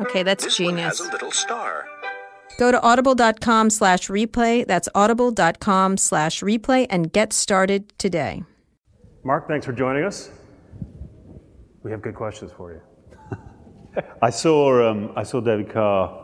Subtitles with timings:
[0.00, 0.98] Okay, that's This one genius.
[0.98, 1.86] has a little star.
[2.58, 4.66] Go to audible.com slash replay.
[4.66, 8.44] That's audible.com slash replay and get started today.
[9.24, 10.30] Mark, thanks for joining us.
[11.82, 12.80] We have good questions for you.
[14.22, 16.22] I saw um, I saw David Carr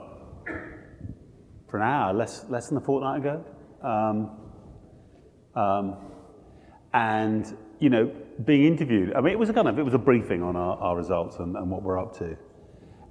[1.68, 3.44] for an hour, less less than a fortnight ago,
[3.82, 5.96] um, um,
[6.92, 8.10] and you know,
[8.44, 9.12] being interviewed.
[9.14, 11.36] I mean, it was a kind of it was a briefing on our, our results
[11.38, 12.36] and, and what we're up to,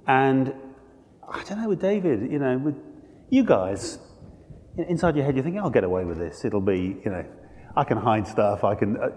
[0.06, 0.54] and
[1.28, 2.76] I don't know with David, you know, with
[3.30, 3.98] you guys,
[4.76, 6.44] inside your head, you're thinking, I'll get away with this.
[6.44, 7.24] It'll be, you know,
[7.76, 8.64] I can hide stuff.
[8.64, 8.96] I can.
[8.96, 9.10] Uh,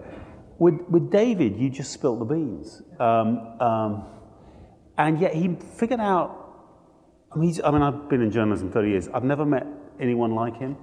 [0.58, 2.82] with with David, you just spilt the beans.
[2.98, 4.06] Um, um,
[4.96, 6.42] and yet he figured out.
[7.34, 9.08] I mean, I mean, I've been in journalism 30 years.
[9.08, 9.66] I've never met
[10.00, 10.76] anyone like him.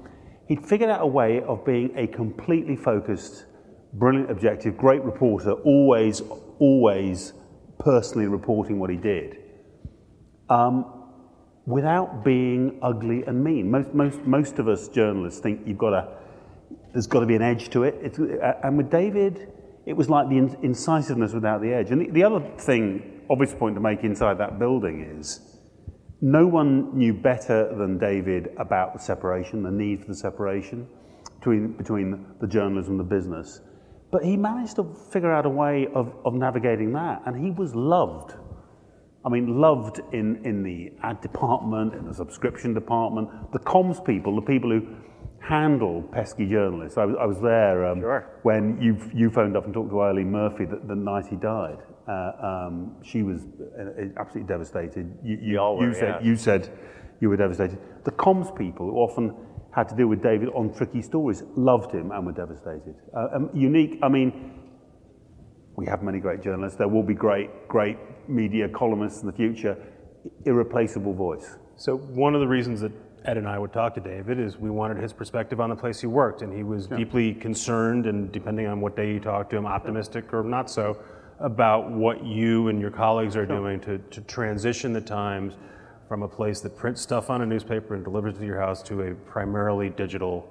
[0.47, 3.45] He'd figured out a way of being a completely focused,
[3.93, 6.21] brilliant, objective, great reporter, always,
[6.59, 7.33] always
[7.79, 9.37] personally reporting what he did,
[10.53, 10.85] um,
[11.65, 13.71] without being ugly and mean.
[13.71, 16.07] Most, most, most of us journalists think you've got to,
[16.91, 17.95] there's got to be an edge to it.
[18.01, 19.51] It's, uh, and with David,
[19.85, 21.91] it was like the incisiveness without the edge.
[21.91, 25.39] And the, the other thing, obvious point to make inside that building is
[26.21, 30.87] no one knew better than David about the separation, the need for the separation
[31.39, 33.59] between, between the journalism and the business.
[34.11, 37.73] But he managed to figure out a way of, of navigating that, and he was
[37.73, 38.35] loved.
[39.25, 44.35] I mean, loved in, in the ad department, in the subscription department, the comms people,
[44.35, 44.85] the people who
[45.39, 46.97] handle pesky journalists.
[46.97, 48.39] I was, I was there um, Sure.
[48.43, 51.77] when you, you phoned up and talked to Eileen Murphy the, the night he died.
[52.07, 55.17] Uh, um, she was uh, absolutely devastated.
[55.23, 56.27] You, you, were, you said, yeah.
[56.27, 56.77] you said
[57.21, 57.77] you were devastated.
[58.03, 59.35] The comms people who often
[59.75, 62.95] had to deal with David on tricky stories loved him and were devastated.
[63.15, 64.62] Uh, um, unique, I mean,
[65.75, 66.77] we have many great journalists.
[66.77, 67.97] There will be great, great
[68.27, 69.77] media columnists in the future.
[70.45, 71.57] Irreplaceable voice.
[71.75, 72.91] So, one of the reasons that
[73.25, 75.99] Ed and I would talk to David is we wanted his perspective on the place
[76.01, 79.57] he worked, and he was deeply concerned, and depending on what day you talk to
[79.57, 80.97] him, optimistic or not so,
[81.39, 85.55] about what you and your colleagues are doing to, to transition the Times
[86.07, 88.83] from a place that prints stuff on a newspaper and delivers it to your house
[88.83, 90.47] to a primarily digital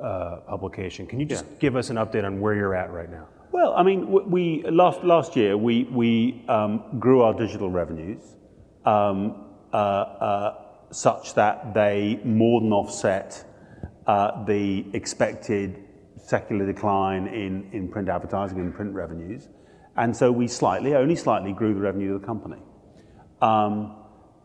[0.00, 1.06] uh, publication.
[1.06, 3.28] Can you just give us an update on where you're at right now?
[3.52, 8.22] Well, I mean, we last last year we we um, grew our digital revenues
[8.84, 10.54] um, uh, uh,
[10.90, 13.44] such that they more than offset
[14.06, 15.84] uh, the expected
[16.16, 19.48] secular decline in in print advertising and print revenues,
[19.96, 22.62] and so we slightly, only slightly, grew the revenue of the company.
[23.40, 23.96] Um,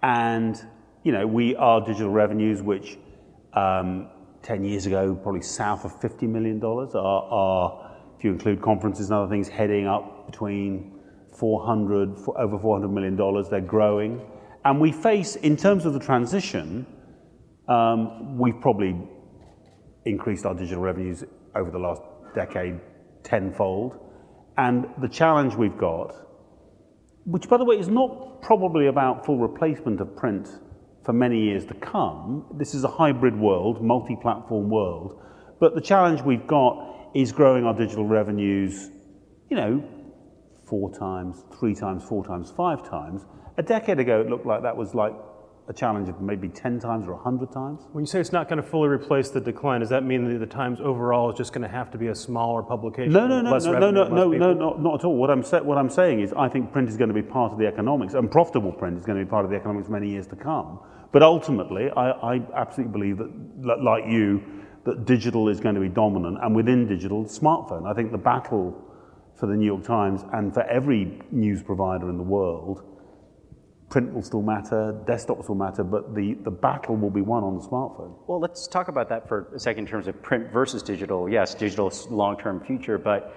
[0.03, 0.61] and
[1.03, 2.97] you know, we our digital revenues, which
[3.53, 4.09] um,
[4.43, 7.90] 10 years ago, probably south of $50 million, are, are,
[8.21, 10.93] if you include conferences and other things, heading up between
[11.33, 13.17] 400, over $400 million.
[13.49, 14.21] They're growing.
[14.63, 16.85] And we face, in terms of the transition,
[17.67, 18.95] um, we've probably
[20.05, 21.23] increased our digital revenues
[21.55, 22.03] over the last
[22.35, 22.79] decade
[23.23, 23.99] tenfold.
[24.55, 26.13] And the challenge we've got,
[27.25, 30.47] which by the way is not probably about full replacement of print
[31.03, 32.45] for many years to come.
[32.53, 35.19] This is a hybrid world, multi platform world.
[35.59, 38.89] But the challenge we've got is growing our digital revenues,
[39.49, 39.83] you know,
[40.65, 43.25] four times, three times, four times, five times.
[43.57, 45.13] A decade ago, it looked like that was like
[45.67, 47.81] a challenge of maybe 10 times or 100 times.
[47.91, 50.39] When you say it's not going to fully replace the decline, does that mean that
[50.39, 53.13] the Times overall is just going to have to be a smaller publication?
[53.13, 55.15] No, no, no, less no, no, no, no, no, not, at all.
[55.15, 57.59] What I'm, what I'm saying is I think print is going to be part of
[57.59, 60.27] the economics, and profitable print is going to be part of the economics many years
[60.27, 60.79] to come.
[61.11, 65.89] But ultimately, I, I absolutely believe that, like you, that digital is going to be
[65.89, 67.89] dominant, and within digital, smartphone.
[67.89, 68.87] I think the battle
[69.35, 72.83] for the New York Times and for every news provider in the world
[73.91, 77.57] print will still matter, desktops will matter, but the, the battle will be won on
[77.57, 78.15] the smartphone.
[78.25, 81.29] Well, let's talk about that for a second in terms of print versus digital.
[81.29, 83.35] Yes, digital is long-term future, but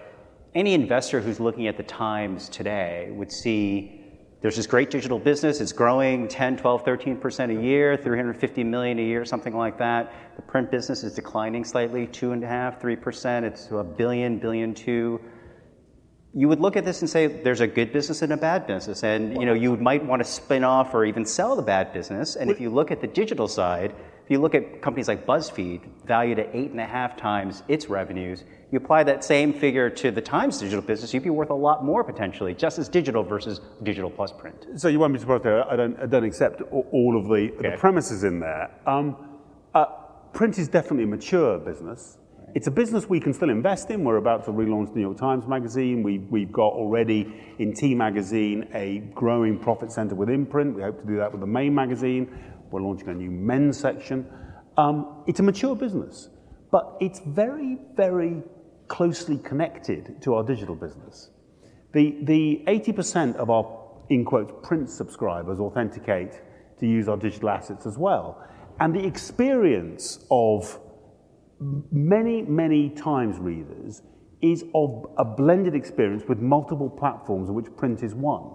[0.55, 4.04] any investor who's looking at the times today would see
[4.45, 9.03] there's this great digital business, it's growing 10, 12, 13% a year, 350 million a
[9.03, 10.13] year, something like that.
[10.37, 13.47] The print business is declining slightly, two and a half, three percent.
[13.47, 15.19] It's a billion, billion two.
[16.35, 19.03] You would look at this and say there's a good business and a bad business,
[19.03, 22.37] and you know you might want to spin off or even sell the bad business.
[22.37, 23.95] And if you look at the digital side,
[24.25, 27.91] if you look at companies like BuzzFeed, valued at eight and a half times its
[27.91, 31.55] revenues, you apply that same figure to the Times digital business, you'd be worth a
[31.55, 34.67] lot more potentially, just as digital versus digital plus print.
[34.77, 35.71] So you won't be surprised there.
[35.71, 37.71] I don't, I don't accept all of the, okay.
[37.73, 38.71] the premises in there.
[38.87, 39.39] Um,
[39.75, 39.85] uh,
[40.33, 42.17] print is definitely a mature business.
[42.55, 44.05] It's a business we can still invest in.
[44.05, 46.05] We're about to relaunch the New York Times Magazine.
[46.05, 50.77] We, we've got already in T Magazine a growing profit center within print.
[50.77, 52.33] We hope to do that with the main magazine.
[52.75, 54.27] We're launching a new men's section.
[54.77, 56.29] Um, it's a mature business,
[56.73, 58.43] but it's very, very
[58.89, 61.31] closely connected to our digital business.
[61.93, 63.81] The, the 80% of our,
[64.11, 66.33] in quotes, print subscribers authenticate
[66.81, 68.45] to use our digital assets as well.
[68.81, 70.81] And the experience of
[71.93, 74.03] many, many times readers
[74.43, 78.51] is of a blended experience with multiple platforms of which print is one.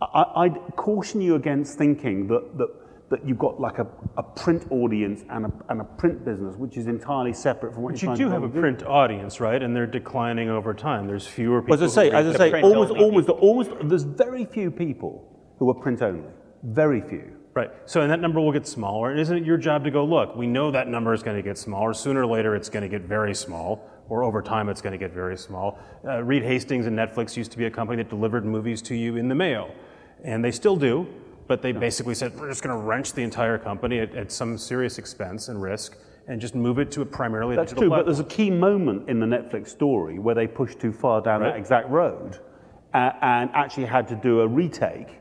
[0.00, 3.86] I, would caution you against thinking that, that that you've got like a,
[4.16, 7.92] a print audience and a, and a print business, which is entirely separate from what
[7.92, 9.62] but you're you do have a print audience, right?
[9.62, 11.06] And they're declining over time.
[11.06, 11.74] There's fewer people.
[11.74, 15.74] As I say, as I say, almost, almost, almost, there's very few people who are
[15.74, 16.30] print only.
[16.62, 17.36] Very few.
[17.52, 17.70] Right.
[17.84, 19.12] So, and that number will get smaller.
[19.12, 21.42] And isn't it your job to go, look, we know that number is going to
[21.42, 21.94] get smaller.
[21.94, 24.98] Sooner or later, it's going to get very small, or over time, it's going to
[24.98, 25.78] get very small.
[26.04, 29.16] Uh, Reed Hastings and Netflix used to be a company that delivered movies to you
[29.16, 29.72] in the mail,
[30.24, 31.06] and they still do
[31.46, 34.56] but they basically said we're just going to wrench the entire company at, at, some
[34.56, 35.96] serious expense and risk
[36.26, 38.00] and just move it to a primarily That's true, platform.
[38.00, 41.40] but there's a key moment in the Netflix story where they pushed too far down
[41.40, 41.50] right.
[41.50, 42.38] that exact road
[42.94, 45.20] uh, and actually had to do a retake.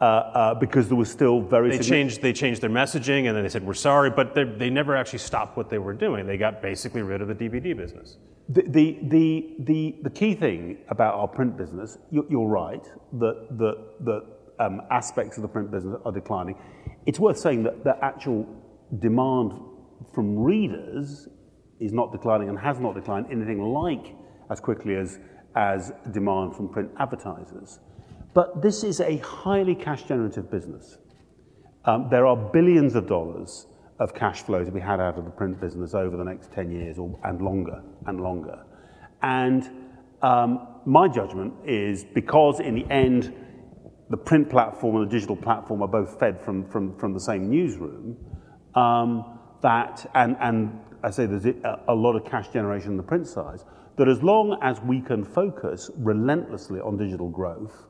[0.00, 3.44] Uh, uh, because there was still very they changed they changed their messaging and then
[3.44, 6.60] they said we're sorry but they never actually stopped what they were doing they got
[6.60, 8.18] basically rid of the dvd business
[8.48, 13.46] the, the, the, the, the key thing about our print business you're, you're right that,
[13.56, 14.26] that, that
[14.58, 16.56] um, aspects of the print business are declining.
[17.06, 18.46] It's worth saying that the actual
[18.98, 19.52] demand
[20.12, 21.28] from readers
[21.80, 24.14] is not declining and has not declined anything like
[24.50, 25.18] as quickly as,
[25.56, 27.80] as demand from print advertisers.
[28.34, 30.98] But this is a highly cash generative business.
[31.84, 33.66] Um, there are billions of dollars
[34.00, 36.70] of cash flow to be had out of the print business over the next 10
[36.70, 38.64] years or, and longer and longer.
[39.22, 39.70] And
[40.22, 43.34] um, my judgment is because in the end,
[44.10, 47.48] the print platform and the digital platform are both fed from, from, from the same
[47.48, 48.16] newsroom,
[48.74, 51.46] um, that, and, and I say there's
[51.88, 53.60] a, lot of cash generation in the print side,
[53.96, 57.86] that as long as we can focus relentlessly on digital growth,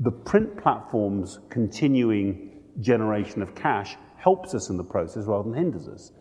[0.00, 5.88] the print platform's continuing generation of cash helps us in the process rather than hinders
[5.88, 6.12] us.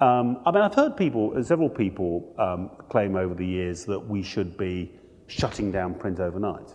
[0.00, 4.22] Um, I mean, I've heard people, several people um, claim over the years that we
[4.22, 4.92] should be
[5.26, 6.70] shutting down print overnight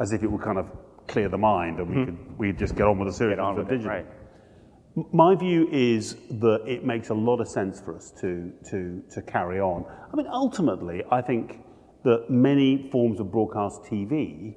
[0.00, 0.66] as if it would kind of
[1.06, 2.04] clear the mind and we mm-hmm.
[2.04, 3.90] could we just get on with the series on with digital.
[3.90, 4.06] It, right.
[5.12, 9.22] My view is that it makes a lot of sense for us to, to, to
[9.22, 9.84] carry on.
[10.10, 11.58] I mean, ultimately, I think
[12.04, 14.54] that many forms of broadcast TV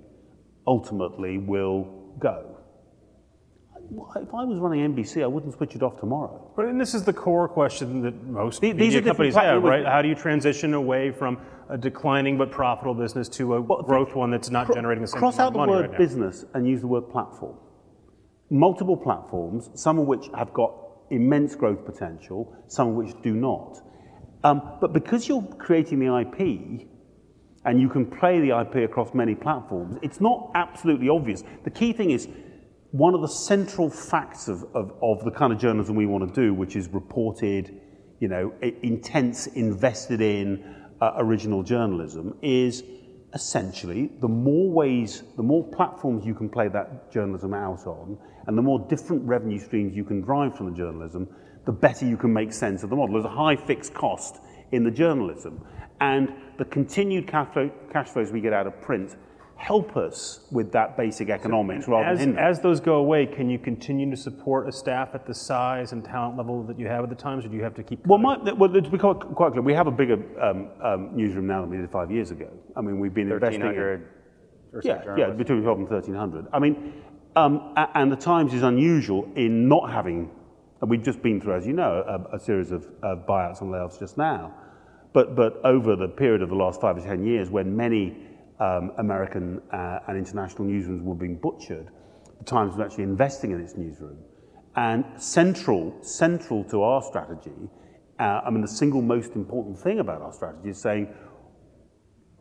[0.65, 2.58] ultimately will go
[3.91, 6.51] if I was running NBC, I wouldn't switch it off tomorrow.
[6.55, 9.85] But and this is the core question that most media companies have, right?
[9.85, 14.15] How do you transition away from a declining but profitable business to a well, growth
[14.15, 16.87] one that's not generating the same Cross out the word right business and use the
[16.87, 17.55] word platform.
[18.49, 20.73] Multiple platforms, some of which have got
[21.11, 23.79] immense growth potential, some of which do not.
[24.43, 26.87] Um, but because you're creating the IP
[27.65, 31.43] and you can play the IP across many platforms, it's not absolutely obvious.
[31.63, 32.27] The key thing is
[32.91, 36.41] one of the central facts of, of, of the kind of journalism we want to
[36.41, 37.79] do, which is reported,
[38.19, 42.83] you know, intense, invested in uh, original journalism, is
[43.33, 48.17] essentially the more ways, the more platforms you can play that journalism out on,
[48.47, 51.27] and the more different revenue streams you can drive from the journalism,
[51.65, 53.13] the better you can make sense of the model.
[53.13, 54.37] There's a high fixed cost
[54.71, 55.63] in the journalism.
[56.01, 59.15] And the continued cash, flow, cash flows we get out of print
[59.59, 63.49] help us with that basic economics so, rather as, than As those go away, can
[63.49, 67.03] you continue to support a staff at the size and talent level that you have
[67.03, 68.05] at the times, or do you have to keep?
[68.07, 71.45] Well, my, well, to be quite, quite clear, we have a bigger um, um, newsroom
[71.45, 72.49] now than we did five years ago.
[72.77, 73.61] I mean, we've been investing.
[73.61, 74.05] In,
[74.83, 76.47] yeah, yeah, between 12 and 1300.
[76.53, 76.93] I mean,
[77.35, 80.31] Um, and the Times is unusual in not having,
[80.81, 83.71] and we've just been through, as you know, a, a series of, of buyouts and
[83.71, 84.53] layoffs just now.
[85.11, 88.28] But, but over the period of the last five or ten years, when many
[88.59, 91.89] um, American uh, and international newsrooms were being butchered,
[92.37, 94.17] the Times was actually investing in its newsroom.
[94.75, 97.69] And central, central to our strategy,
[98.19, 101.13] uh, I mean, the single most important thing about our strategy is saying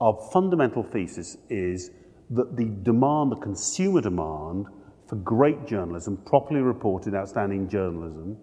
[0.01, 1.91] our fundamental thesis is
[2.31, 4.67] that the demand, the consumer demand
[5.09, 8.37] for great journalism, properly reported, outstanding journalism,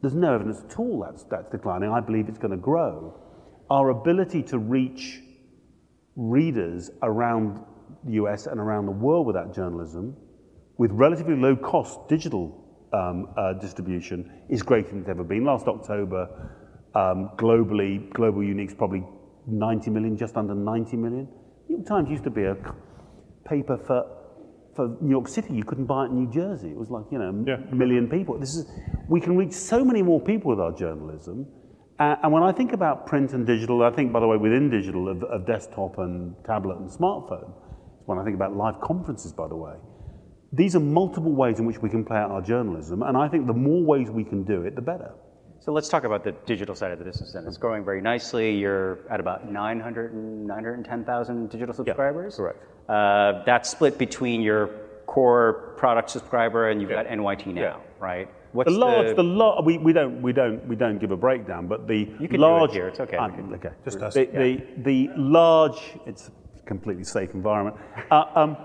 [0.00, 1.90] there's no evidence at all that's, that's declining.
[1.90, 3.20] I believe it's going to grow.
[3.70, 5.20] Our ability to reach
[6.16, 7.60] readers around
[8.04, 10.16] the US and around the world with that journalism,
[10.78, 12.58] with relatively low cost digital
[12.92, 15.44] um, uh, distribution, is greater than it's ever been.
[15.44, 16.28] Last October,
[16.94, 19.02] um, globally, global uniques probably
[19.46, 21.28] 90 million, just under 90 million.
[21.68, 22.56] New York Times used to be a
[23.44, 24.04] paper for,
[24.76, 25.54] for New York City.
[25.54, 26.68] You couldn't buy it in New Jersey.
[26.70, 27.56] It was like, you know, Yeah.
[27.70, 28.38] a million people.
[28.38, 28.70] This is,
[29.08, 31.46] we can reach so many more people with our journalism.
[32.02, 34.68] Uh, and when I think about print and digital, I think, by the way, within
[34.68, 37.50] digital of, of desktop and tablet and smartphone,
[37.98, 39.74] It's when I think about live conferences, by the way,
[40.52, 43.02] these are multiple ways in which we can play out our journalism.
[43.04, 45.12] And I think the more ways we can do it, the better.
[45.60, 47.46] So let's talk about the digital side of the business then.
[47.46, 48.50] It's growing very nicely.
[48.50, 52.34] You're at about 900 and 910,000 digital subscribers.
[52.34, 52.58] correct.
[52.88, 54.70] Uh, that's split between your
[55.06, 57.04] core product subscriber and you've Yeah.
[57.04, 57.76] got NYT now, Yeah.
[58.00, 58.28] right?
[58.54, 61.86] The large, the, la- we, we don't, we don't, we don't give a breakdown, but
[61.88, 62.72] the You can do it large.
[62.72, 63.18] here, it's okay.
[63.18, 63.70] We can- okay.
[63.84, 64.14] Just us.
[64.14, 67.76] The, the, the large, it's a completely safe environment.
[68.10, 68.56] Uh, um,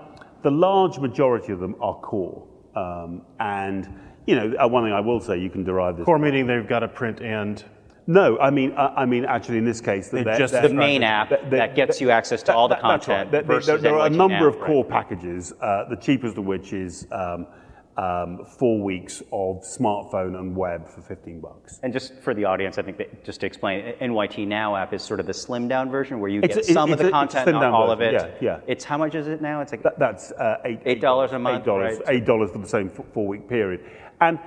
[0.42, 3.88] the large majority of them are core, um, and
[4.26, 6.04] you know, uh, one thing I will say, you can derive this.
[6.04, 7.64] Core meaning they've got a print and
[8.06, 11.02] No, I mean, I, I mean, actually, in this case, They they're- just- the main
[11.02, 13.64] app they- they- that gets you access to all the that- that's content right.
[13.66, 14.66] There- there- are a number now, of right.
[14.66, 17.46] core packages, uh, the cheapest of which is um,
[17.98, 21.80] um, four weeks of smartphone and web for 15 bucks.
[21.82, 25.02] And just for the audience, I think that just to explain, NYT Now app is
[25.02, 27.72] sort of the slimmed down version where you It's get some of the content, not
[27.72, 28.12] all of it.
[28.12, 28.60] yeah, yeah.
[28.68, 29.60] It's how much is it now?
[29.62, 32.16] It's like That, that's uh, eight, Eight dollars a month, Eight dollars, right?
[32.16, 33.80] eight dollars for the same four-week period.
[34.20, 34.38] And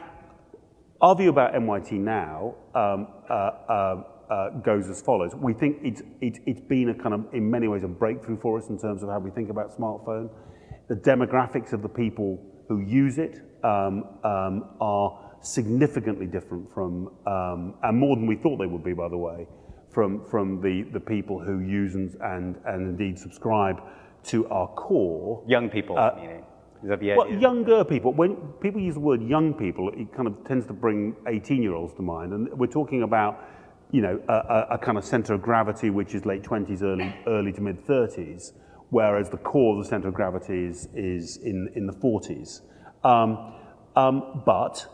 [1.02, 6.02] our view about NYT now um, uh, uh, uh, goes as follows: We think it's
[6.22, 9.04] it's it's been a kind of, in many ways, a breakthrough for us in terms
[9.04, 10.30] of how we think about smartphone.
[10.88, 17.76] The demographics of the people who use it um, um, are significantly different from, um,
[17.84, 19.46] and more than we thought they would be, by the way,
[19.90, 23.78] from from the the people who use and and, and indeed subscribe
[24.24, 25.44] to our core.
[25.48, 26.44] young people, Uh, meaning.
[26.84, 27.40] Is that the Well, idea?
[27.40, 28.12] younger people.
[28.14, 32.02] When people use the word young people, it kind of tends to bring 18-year-olds to
[32.02, 33.34] mind, and we're talking about,
[33.92, 37.14] you know, a, a, a kind of center of gravity which is late 20s, early
[37.28, 38.54] early to mid 30s,
[38.92, 42.62] whereas the core of the center of gravity is is in in the 40s.
[43.04, 43.56] Um,
[43.96, 44.86] um, but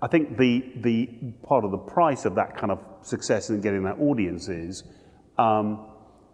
[0.00, 1.06] I think the the
[1.42, 4.84] part of the price of that kind of success in getting that audience is
[5.38, 5.88] um,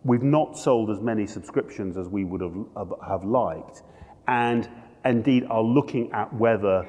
[0.04, 3.83] we've not sold as many subscriptions as we would have, have, liked,
[4.28, 4.69] and
[5.04, 6.87] indeed are looking at whether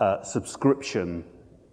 [0.00, 1.24] uh, subscription,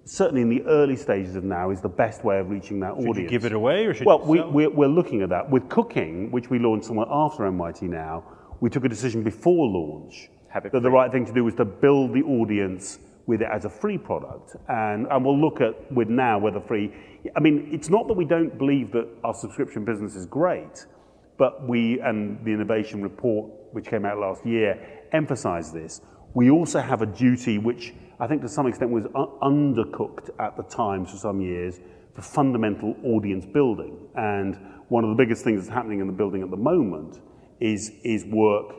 [0.05, 3.10] certainly in the early stages of now, is the best way of reaching that should
[3.10, 3.31] audience.
[3.31, 5.50] you give it away or should Well, we, we're, we're looking at that.
[5.50, 8.24] With cooking, which we launched somewhat after NYT now,
[8.60, 12.13] we took a decision before launch that the right thing to do was to build
[12.13, 14.55] the audience with it as a free product.
[14.67, 16.93] And, and we'll look at with now whether free.
[17.36, 20.86] I mean, it's not that we don't believe that our subscription business is great,
[21.38, 26.01] but we, and the innovation report, which came out last year, emphasized this.
[26.34, 29.05] We also have a duty, which I think to some extent was
[29.41, 31.79] undercooked at the Times for some years,
[32.13, 33.97] for fundamental audience building.
[34.15, 34.59] And
[34.89, 37.19] one of the biggest things that's happening in the building at the moment
[37.59, 38.75] is, is work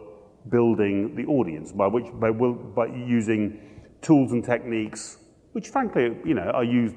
[0.49, 3.59] building the audience by which by, by using
[4.01, 5.19] tools and techniques,
[5.53, 6.95] which frankly, you know, are used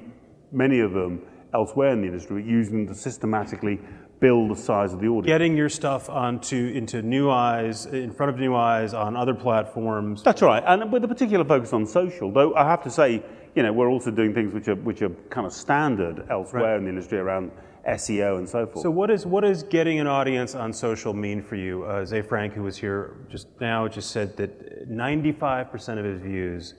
[0.52, 1.22] many of them
[1.52, 3.80] elsewhere in the industry, but using them to systematically
[4.20, 5.26] build the size of the audience.
[5.26, 10.22] getting your stuff onto into new eyes in front of new eyes on other platforms
[10.22, 12.30] That's right, and with a particular focus on social.
[12.32, 13.22] Though I have to say,
[13.54, 16.76] you know, we're also doing things which are which are kind of standard elsewhere Right.
[16.78, 17.50] in the industry around
[17.88, 18.82] SEO and so forth.
[18.82, 21.84] So what is what is getting an audience on social mean for you?
[21.84, 26.74] Uh, Ze Frank, who was here just now, just said that 95% of his views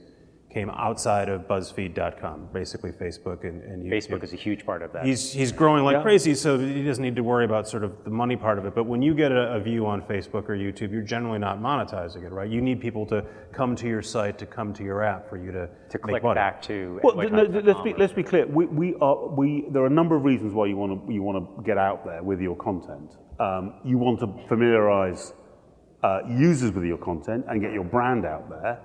[0.58, 3.94] came outside of BuzzFeed.com, basically Facebook and, and YouTube.
[3.94, 5.06] Facebook is a huge part of that.
[5.06, 8.10] He's, he's growing like crazy, so he doesn't need to worry about sort of the
[8.10, 8.74] money part of it.
[8.74, 12.24] But when you get a, a view on Facebook or YouTube, you're generally not monetizing
[12.26, 12.50] it, right?
[12.50, 15.52] You need people to come to your site, to come to your app for you
[15.52, 16.36] to, to make click money.
[16.36, 18.48] back to Well, th- th- let's be let's be clear.
[18.48, 19.66] We, we are we.
[19.70, 22.04] There are a number of reasons why you want to you want to get out
[22.04, 23.12] there with your content.
[23.40, 25.34] Um, you want to familiarize
[26.02, 28.80] uh, users with your content and get your brand out there.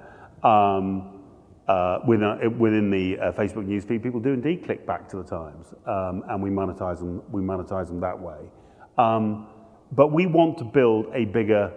[0.44, 1.21] Um,
[1.68, 5.74] uh, within, within the uh, Facebook newsfeed, people do indeed click back to the Times,
[5.86, 7.22] um, and we monetize them.
[7.30, 8.50] We monetize them that way.
[8.98, 9.46] Um,
[9.92, 11.72] but we want to build a bigger,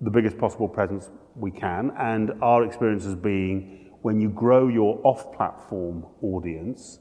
[0.00, 5.00] the biggest possible presence we can, and our experience has been when you grow your
[5.02, 6.98] off-platform audience,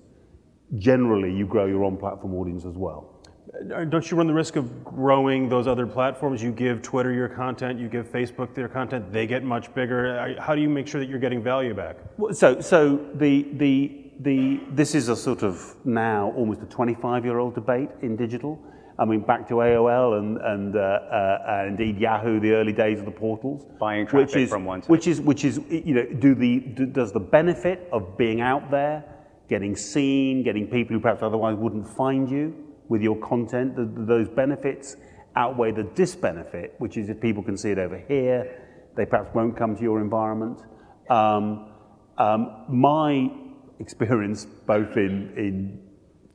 [0.77, 3.12] generally you grow your on-platform audience as well.
[3.53, 6.41] Uh, don't you run the risk of growing those other platforms?
[6.41, 10.35] You give Twitter your content, you give Facebook their content, they get much bigger.
[10.39, 11.97] How do you make sure that you're getting value back?
[12.31, 17.37] So, so the, the, the, this is a sort of now almost a 25 year
[17.37, 18.59] old debate in digital.
[18.97, 23.05] I mean, back to AOL and, and, uh, uh, indeed Yahoo, the early days of
[23.05, 23.65] the portals.
[23.79, 24.89] Buying traffic which is, from one side.
[24.89, 28.69] Which is, which is, you know, do the, do, does the benefit of being out
[28.69, 29.03] there,
[29.49, 34.29] getting seen, getting people who perhaps otherwise wouldn't find you with your content, the, those
[34.29, 34.95] benefits
[35.35, 38.61] outweigh the disbenefit, which is if people can see it over here,
[38.95, 40.61] they perhaps won't come to your environment.
[41.09, 41.71] Um,
[42.17, 43.31] um, my
[43.79, 45.79] experience, both in, in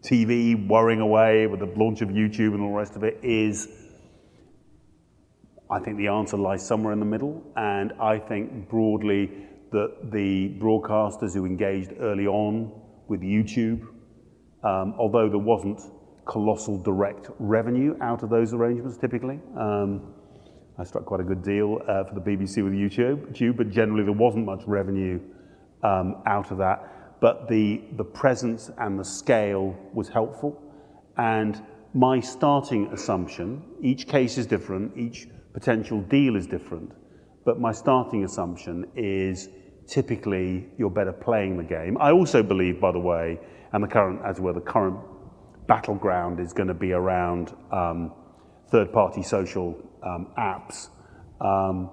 [0.02, 3.68] TV, worrying away with the launch of YouTube and all the rest of it, is
[5.70, 7.42] I think the answer lies somewhere in the middle.
[7.56, 9.30] And I think broadly
[9.70, 12.72] that the broadcasters who engaged early on
[13.06, 13.82] with YouTube,
[14.64, 15.80] um, although there wasn't
[16.28, 20.14] colossal direct revenue out of those arrangements typically, um,
[20.78, 24.12] I struck quite a good deal uh, for the BBC with YouTube, but generally there
[24.12, 25.18] wasn't much revenue
[25.82, 30.60] um, out of that but the, the presence and the scale was helpful.
[31.16, 31.60] And
[31.94, 36.92] my starting assumption, each case is different, each potential deal is different,
[37.44, 39.48] but my starting assumption is
[39.86, 41.96] typically you're better playing the game.
[41.98, 43.40] I also believe, by the way,
[43.72, 44.98] and the current, as well, the current
[45.68, 48.12] battleground is going to be around um,
[48.70, 50.88] third-party social um, apps.
[51.40, 51.90] Um,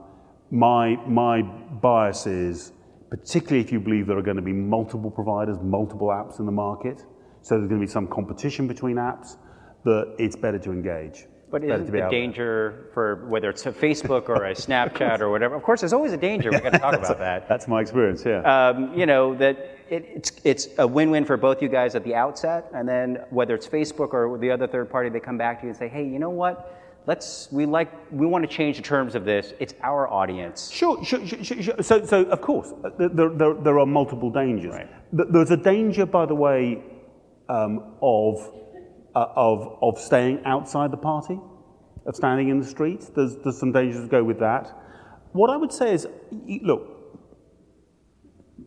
[0.50, 2.72] my, my bias is
[3.10, 6.51] particularly if you believe there are going to be multiple providers, multiple apps in the
[6.51, 7.03] market.
[7.41, 9.38] So there's going to be some competition between apps,
[9.83, 11.27] that it's better to engage.
[11.55, 15.55] But isn't the danger for whether it's a Facebook or a Snapchat or whatever?
[15.55, 16.51] Of course, there's always a danger.
[16.51, 17.48] We're going to talk about that.
[17.48, 18.25] That's my experience.
[18.25, 18.41] Yeah.
[18.41, 22.13] Um, you know that it, it's it's a win-win for both you guys at the
[22.13, 25.65] outset, and then whether it's Facebook or the other third party, they come back to
[25.65, 26.74] you and say, "Hey, you know what?
[27.07, 31.05] let's we like we want to change the terms of this it's our audience sure,
[31.05, 31.83] sure, sure, sure.
[31.83, 34.89] so so of course uh, there, there, there are multiple dangers right.
[35.13, 36.81] there's a danger by the way
[37.48, 38.51] um, of
[39.16, 41.40] uh, of of staying outside the party
[42.06, 43.10] of standing in the street.
[43.16, 44.72] There's there's some dangers to go with that.
[45.32, 46.08] What i would say is
[46.62, 46.96] look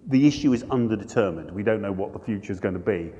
[0.08, 1.52] the issue is underdetermined.
[1.52, 3.12] We don't know what the future is going to be.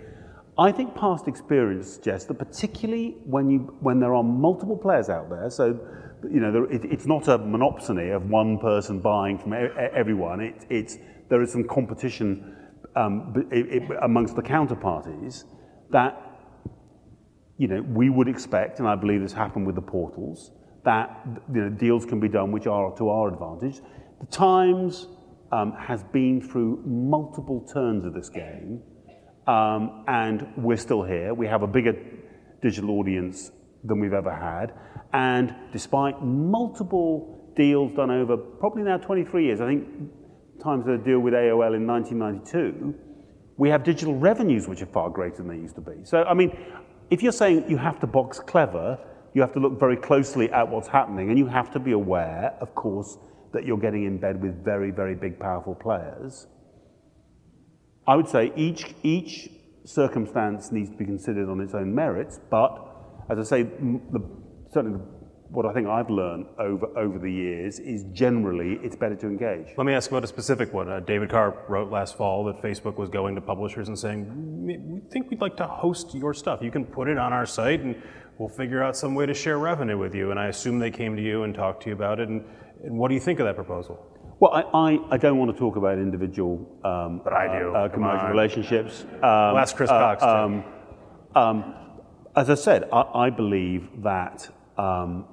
[0.59, 5.31] I think past experience suggests that particularly when, you, when there are multiple players out
[5.31, 5.79] there, so
[6.29, 10.41] you know, there, it, it's not a monopsony of one person buying from e- everyone.
[10.41, 12.57] It, it's, there is some competition
[12.97, 15.45] um, it, amongst the counterparties
[15.91, 16.21] that
[17.59, 20.53] you know, we would expect, and I believe this happened with the portals,
[20.85, 23.81] that you know, deals can be done which are to our advantage.
[24.21, 25.09] The Times
[25.53, 28.83] um, has been through multiple turns of this game
[29.49, 31.35] um, and we're still here.
[31.35, 31.97] We have a bigger
[32.63, 33.51] digital audience
[33.83, 34.75] than we've ever had.
[35.13, 39.89] And despite multiple deals done over probably now 23 years, I think
[40.63, 42.95] times the deal with AOL in 1992,
[43.57, 46.05] we have digital revenues which are far greater than they used to be.
[46.05, 46.57] So, I mean,
[47.11, 48.99] if you're saying you have to box clever,
[49.35, 52.57] you have to look very closely at what's happening, and you have to be aware,
[52.61, 53.19] of course,
[53.53, 56.47] that you're getting in bed with very, very big, powerful players.
[58.07, 59.51] I would say each, each
[59.85, 62.79] circumstance needs to be considered on its own merits, but
[63.31, 64.21] as I say, the,
[64.71, 65.01] certainly
[65.51, 69.69] what I think I've learned over, over the years is generally it's better to engage.
[69.77, 70.91] Let me ask about a specific one.
[70.91, 75.01] Uh, David Carr wrote last fall that Facebook was going to publishers and saying, We
[75.11, 76.61] think we'd like to host your stuff.
[76.63, 78.01] You can put it on our site and
[78.37, 80.31] we'll figure out some way to share revenue with you.
[80.31, 82.29] And I assume they came to you and talked to you about it.
[82.29, 82.45] And,
[82.85, 84.05] and what do you think of that proposal?
[84.41, 87.75] Well, I, I, I, don't want to talk about individual um, but I do.
[87.75, 89.05] Uh, commercial relationships.
[89.15, 90.23] Um, ask Chris Cox.
[90.23, 90.65] Uh, um,
[91.35, 91.75] um,
[92.37, 95.25] as I said, I, I believe that um,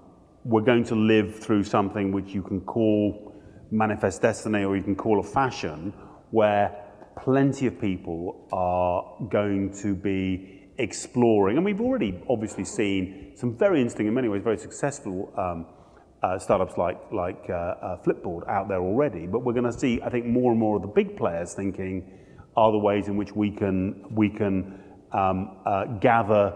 [0.46, 3.34] we're going to live through something which you can call
[3.72, 5.92] manifest destiny or you can call a fashion,
[6.30, 6.84] where
[7.20, 11.58] plenty of people are going to be exploring.
[11.58, 15.66] And we've already obviously seen some very interesting, in many ways, very successful um,
[16.22, 20.00] uh, startups like, like uh, uh, Flipboard out there already, but we're going to see,
[20.04, 22.12] I think, more and more of the big players thinking
[22.56, 24.80] are the ways in which we can, we can
[25.12, 25.58] um,
[26.00, 26.54] gather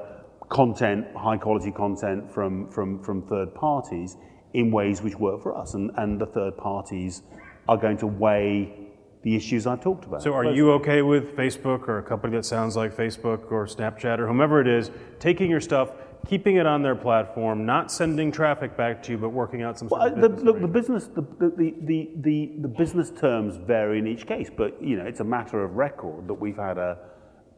[0.49, 4.17] content, high quality content from, from, from third parties
[4.53, 7.21] in ways which work for us, and, and the third parties
[7.67, 8.89] are going to weigh
[9.21, 10.23] the issues I've talked about.
[10.23, 14.17] So, are you okay with Facebook or a company that sounds like Facebook or Snapchat
[14.17, 15.91] or whomever it is taking your stuff,
[16.27, 19.89] keeping it on their platform, not sending traffic back to you, but working out some
[19.89, 24.07] Well, the, business look, the business, the, the, the, the, the business terms vary in
[24.07, 26.97] each case, but you know, it's a matter of record that we've had a,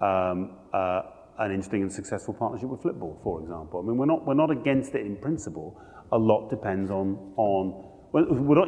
[0.02, 1.04] um, uh,
[1.46, 3.82] an interesting and successful partnership with Flipboard, for example.
[3.84, 5.82] I mean, we're not, we're not against it in principle.
[6.12, 8.68] A lot depends on, on we're, not,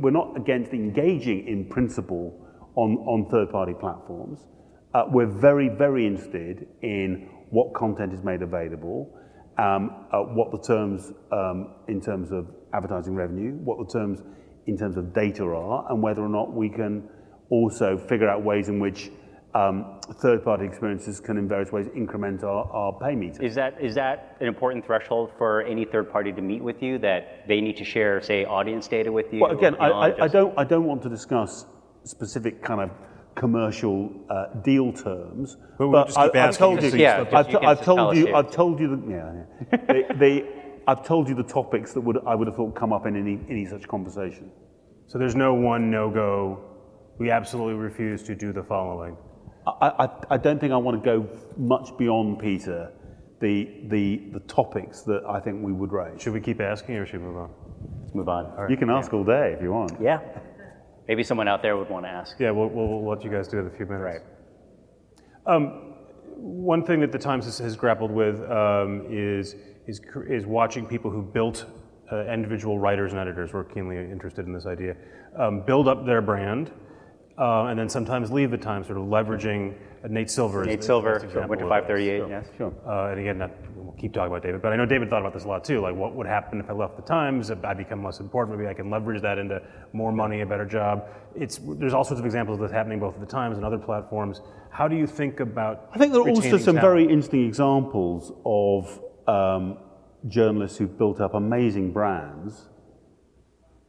[0.00, 4.40] we're not against engaging in principle on, on third-party platforms.
[4.92, 9.16] Uh, we're very, very interested in what content is made available,
[9.58, 14.20] um, uh, what the terms um, in terms of advertising revenue, what the terms
[14.66, 17.08] in terms of data are, and whether or not we can
[17.50, 19.10] also figure out ways in which
[19.54, 23.42] um, third-party experiences can in various ways increment our, our pay meter.
[23.42, 26.98] Is that is that an important threshold for any third party to meet with you
[26.98, 29.40] that they need to share, say, audience data with you?
[29.40, 31.66] Well, again, I, beyond I, I just- don't I don't want to discuss
[32.04, 32.90] specific kind of
[33.34, 35.56] commercial uh, deal terms.
[35.78, 37.24] But we'll just I, I've told you you, so you Yeah.
[37.32, 38.34] I've, you I've told you.
[38.34, 39.78] I've told you the, yeah, yeah.
[39.88, 40.48] they, they,
[40.86, 43.40] I've told you the topics that would I would have thought come up in any
[43.48, 44.50] any such conversation.
[45.06, 46.60] So, there's no one no go.
[47.18, 49.16] We absolutely refuse to do the following.
[49.66, 52.92] I, I, I don't think I want to go much beyond Peter.
[53.40, 56.20] The, the, the topics that I think we would raise.
[56.20, 57.50] Should we keep asking or should we move on?
[58.02, 58.70] Let's move on.
[58.70, 59.92] You can ask all day if you want.
[59.98, 60.20] Yeah.
[61.08, 62.38] Maybe someone out there would want to ask.
[62.38, 64.20] Yeah, we'll, we'll, we'll let you guys do it in a few minutes.
[65.46, 65.60] Right.
[66.36, 71.10] One thing that the Times has, has grappled with um, is, is, is watching people
[71.10, 71.64] who built
[72.12, 74.96] uh, individual writers and editors, we're keenly interested in this idea,
[75.38, 76.70] um, build up their brand
[77.40, 79.74] uh, and then sometimes leave the Times, sort of leveraging
[80.04, 80.62] uh, Nate Silver.
[80.62, 81.60] Nate Silver went to of this.
[81.60, 82.24] 538.
[82.28, 82.46] Yes.
[82.58, 82.72] Sure.
[82.86, 85.32] Uh, and again, not, we'll keep talking about David, but I know David thought about
[85.32, 85.80] this a lot too.
[85.80, 87.48] Like, what would happen if I left the Times?
[87.48, 89.62] If I become less important, maybe I can leverage that into
[89.94, 91.06] more money, a better job.
[91.34, 93.78] It's there's all sorts of examples of this happening both at the Times and other
[93.78, 94.42] platforms.
[94.70, 95.88] How do you think about?
[95.94, 96.80] I think there are also some talent?
[96.80, 99.78] very interesting examples of um,
[100.28, 102.68] journalists who've built up amazing brands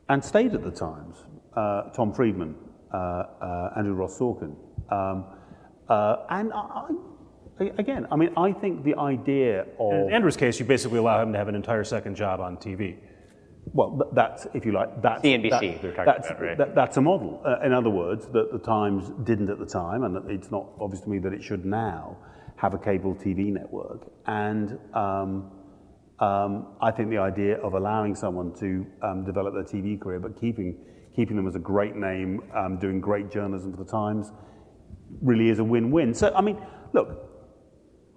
[0.08, 1.18] and stayed at the Times.
[1.54, 2.56] Uh, Tom Friedman,
[2.94, 4.56] Andrew Ross Sorkin.
[4.92, 5.26] Um,
[5.90, 6.90] uh, and I,
[7.60, 10.08] I, again, I mean, I think the idea of.
[10.08, 12.98] In Andrew's case, you basically allow him to have an entire second job on TV.
[13.74, 16.58] Well, that's, if you like, that's, CNBC that- we were talking that's, about, right?
[16.58, 17.42] that- that's a model.
[17.46, 21.02] Uh, in other words, that the Times didn't at the time, and it's not obvious
[21.04, 22.18] to me that it should now,
[22.58, 24.12] have a cable TV network.
[24.28, 25.52] And um,
[26.20, 30.40] um, I think the idea of allowing someone to um, develop their TV career, but
[30.40, 30.78] keeping,
[31.16, 34.32] keeping them as a great name, um, doing great journalism for the Times,
[35.22, 36.14] really is a win-win.
[36.14, 36.58] So, I mean,
[36.94, 37.10] look,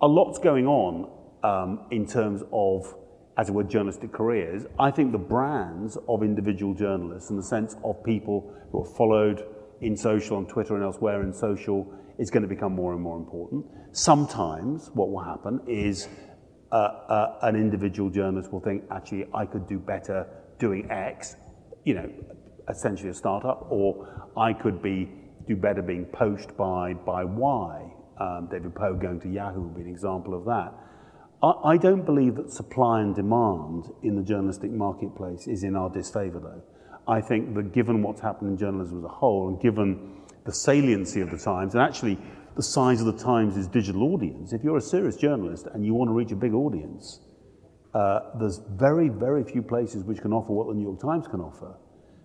[0.01, 1.11] a lot's going on
[1.43, 2.95] um, in terms of,
[3.37, 4.65] as it were, journalistic careers.
[4.79, 9.45] I think the brands of individual journalists and the sense of people who are followed
[9.81, 13.17] in social, on Twitter and elsewhere in social, is going to become more and more
[13.17, 13.67] important.
[13.93, 16.09] Sometimes what will happen is
[16.71, 20.27] uh, uh, an individual journalist will think, actually, I could do better
[20.59, 21.37] doing X,
[21.85, 22.11] you know,
[22.69, 25.11] essentially a startup, or I could be
[25.47, 27.93] do better being poached by by Y.
[28.21, 30.73] Um, David Pogue going to Yahoo would be an example of that.
[31.43, 35.91] I, I don't believe that supply and demand in the journalistic marketplace is in our
[35.91, 36.63] disfavor, though.
[37.07, 41.21] I think that given what's happened in journalism as a whole, and given the saliency
[41.21, 42.19] of the Times, and actually
[42.57, 46.09] the size of the Times' digital audience, if you're a serious journalist and you want
[46.09, 47.21] to reach a big audience,
[47.95, 51.41] uh, there's very, very few places which can offer what the New York Times can
[51.41, 51.77] offer.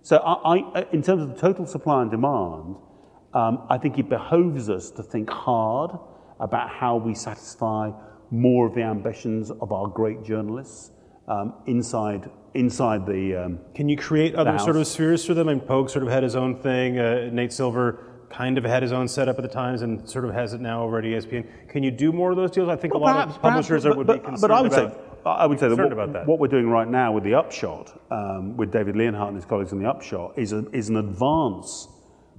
[0.01, 2.75] So, I, I, in terms of the total supply and demand,
[3.33, 5.91] um, I think it behoves us to think hard
[6.39, 7.91] about how we satisfy
[8.31, 10.91] more of the ambitions of our great journalists
[11.27, 13.35] um, inside inside the.
[13.35, 15.49] Um, Can you create other sort of spheres for them?
[15.49, 16.97] And Pogue sort of had his own thing.
[16.97, 20.33] Uh, Nate Silver kind of had his own setup at the Times and sort of
[20.33, 21.47] has it now over at ESPN.
[21.69, 22.69] Can you do more of those deals?
[22.69, 24.93] I think a lot of publishers are, would but, be concerned but I would about.
[24.93, 26.27] say, I would say that what, that.
[26.27, 29.71] what we're doing right now with the Upshot, um, with David Leonhardt and his colleagues
[29.71, 31.87] in the Upshot, is, a, is an advance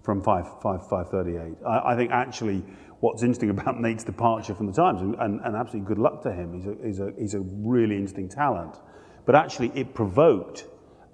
[0.02, 1.56] from 5, 5, 538.
[1.66, 2.64] I, I think actually
[3.00, 6.32] what's interesting about Nate's departure from the Times, and, and, and absolutely good luck to
[6.32, 8.76] him, he's a, he's, a, he's a really interesting talent,
[9.26, 10.66] but actually it provoked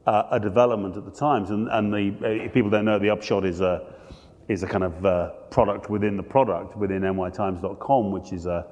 [0.06, 3.10] uh, a development at the Times, and, and the, uh, if people don't know, the
[3.10, 3.94] Upshot is a,
[4.48, 8.66] is a kind of uh, product within the product within nytimes.com, which is a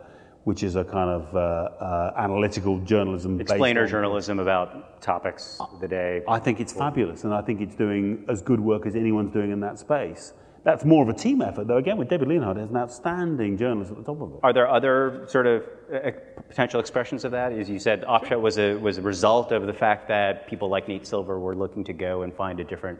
[0.44, 3.38] which is a kind of uh, uh, analytical journalism.
[3.38, 6.22] based Explainer journalism about topics of the day.
[6.28, 9.50] I think it's fabulous, and I think it's doing as good work as anyone's doing
[9.50, 10.34] in that space.
[10.62, 11.76] that's more of a team effort, though.
[11.76, 14.40] Again, with David Leonhardt, there's an outstanding journalist at the top of it.
[14.42, 16.10] Are there other sort of uh,
[16.48, 17.52] potential expressions of that?
[17.52, 20.88] As you said, Upshot was a was a result of the fact that people like
[20.88, 22.98] Nate Silver were looking to go and find a different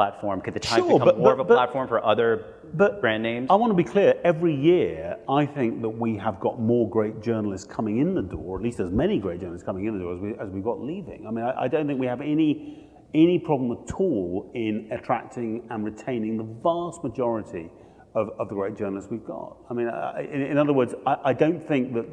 [0.00, 0.40] platform.
[0.42, 3.22] Could the Times Sure, become but- more but- of a platform for other But brand
[3.22, 3.48] names?
[3.50, 4.14] I want to be clear.
[4.22, 8.44] Every year, I think that we have got more great journalists coming in the door,
[8.46, 10.62] or at least as many great journalists coming in the door as we as we've
[10.72, 11.26] got leaving.
[11.26, 12.82] I mean, I, I don't think we have any
[13.14, 17.70] any problem at all in attracting and retaining the vast majority
[18.14, 19.56] of, of the great journalists we've got.
[19.70, 22.06] I mean, I, in, in other words, I, I don't think that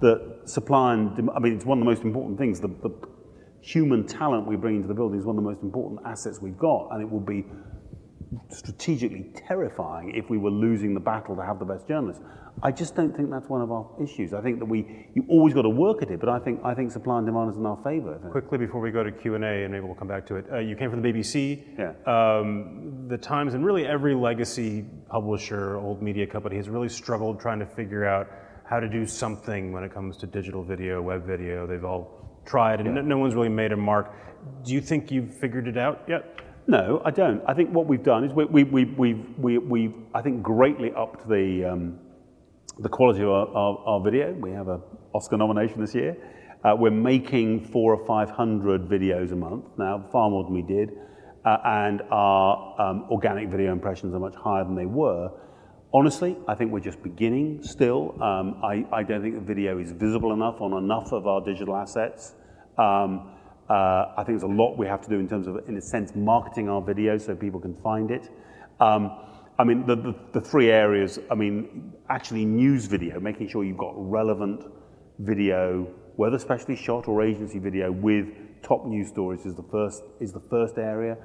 [0.00, 0.20] that
[0.56, 2.60] supply and I mean, it's one of the most important things.
[2.60, 2.90] The, the
[3.60, 6.58] human talent we bring into the building is one of the most important assets we've
[6.58, 7.44] got, and it will be
[8.50, 12.22] strategically terrifying if we were losing the battle to have the best journalists.
[12.62, 14.34] I just don't think that's one of our issues.
[14.34, 16.74] I think that we you always got to work at it, but I think I
[16.74, 18.18] think supply and demand is in our favour.
[18.32, 20.46] Quickly before we go to Q and A, and maybe we'll come back to it.
[20.52, 21.92] Uh, you came from the BBC, Yeah.
[22.06, 27.60] um, the Times, and really every legacy publisher, old media company has really struggled trying
[27.60, 28.28] to figure out
[28.64, 31.66] how to do something when it comes to digital video, web video.
[31.66, 32.17] They've all
[32.48, 34.12] tried, and no, no one's really made a mark.
[34.64, 36.40] Do you think you've figured it out yet?
[36.66, 37.42] No, I don't.
[37.46, 40.92] I think what we've done is we, we, we, we've, we, we've, I think, greatly
[40.92, 41.98] upped the, um,
[42.78, 44.32] the quality of our, our, our video.
[44.32, 44.82] We have an
[45.14, 46.16] Oscar nomination this year.
[46.64, 50.90] Uh, we're making four or 500 videos a month now, far more than we did.
[51.44, 55.30] Uh, and our um, organic video impressions are much higher than they were.
[55.94, 58.22] Honestly, I think we're just beginning still.
[58.22, 61.74] Um, I, I don't think the video is visible enough on enough of our digital
[61.74, 62.34] assets.
[62.78, 63.30] Um,
[63.68, 65.80] uh, I think there's a lot we have to do in terms of, in a
[65.82, 68.30] sense, marketing our video so people can find it.
[68.80, 69.10] Um,
[69.58, 73.76] I mean, the, the, the three areas, I mean, actually news video, making sure you've
[73.76, 74.64] got relevant
[75.18, 78.28] video, whether specially shot or agency video with
[78.62, 81.16] top news stories is the first, is the first area.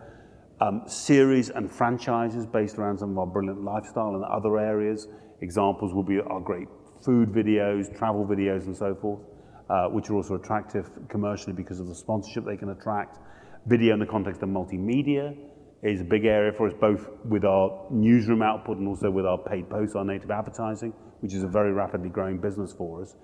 [0.59, 5.07] Um, series and franchises based around some of our brilliant lifestyle and other areas.
[5.41, 6.67] Examples will be our great
[7.03, 9.19] food videos, travel videos, and so forth,
[9.69, 13.17] uh, which are also attractive commercially because of the sponsorship they can attract.
[13.65, 15.35] Video in the context of multimedia
[15.83, 19.37] is a big area for us, both with our newsroom output and also with our
[19.37, 23.15] paid posts, our native advertising, which is a very rapidly growing business for us.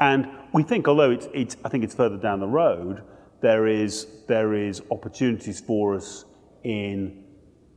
[0.00, 3.02] And we think, although it's, it's, I think it's further down the road,
[3.42, 6.24] there is, there is opportunities for us
[6.64, 7.24] in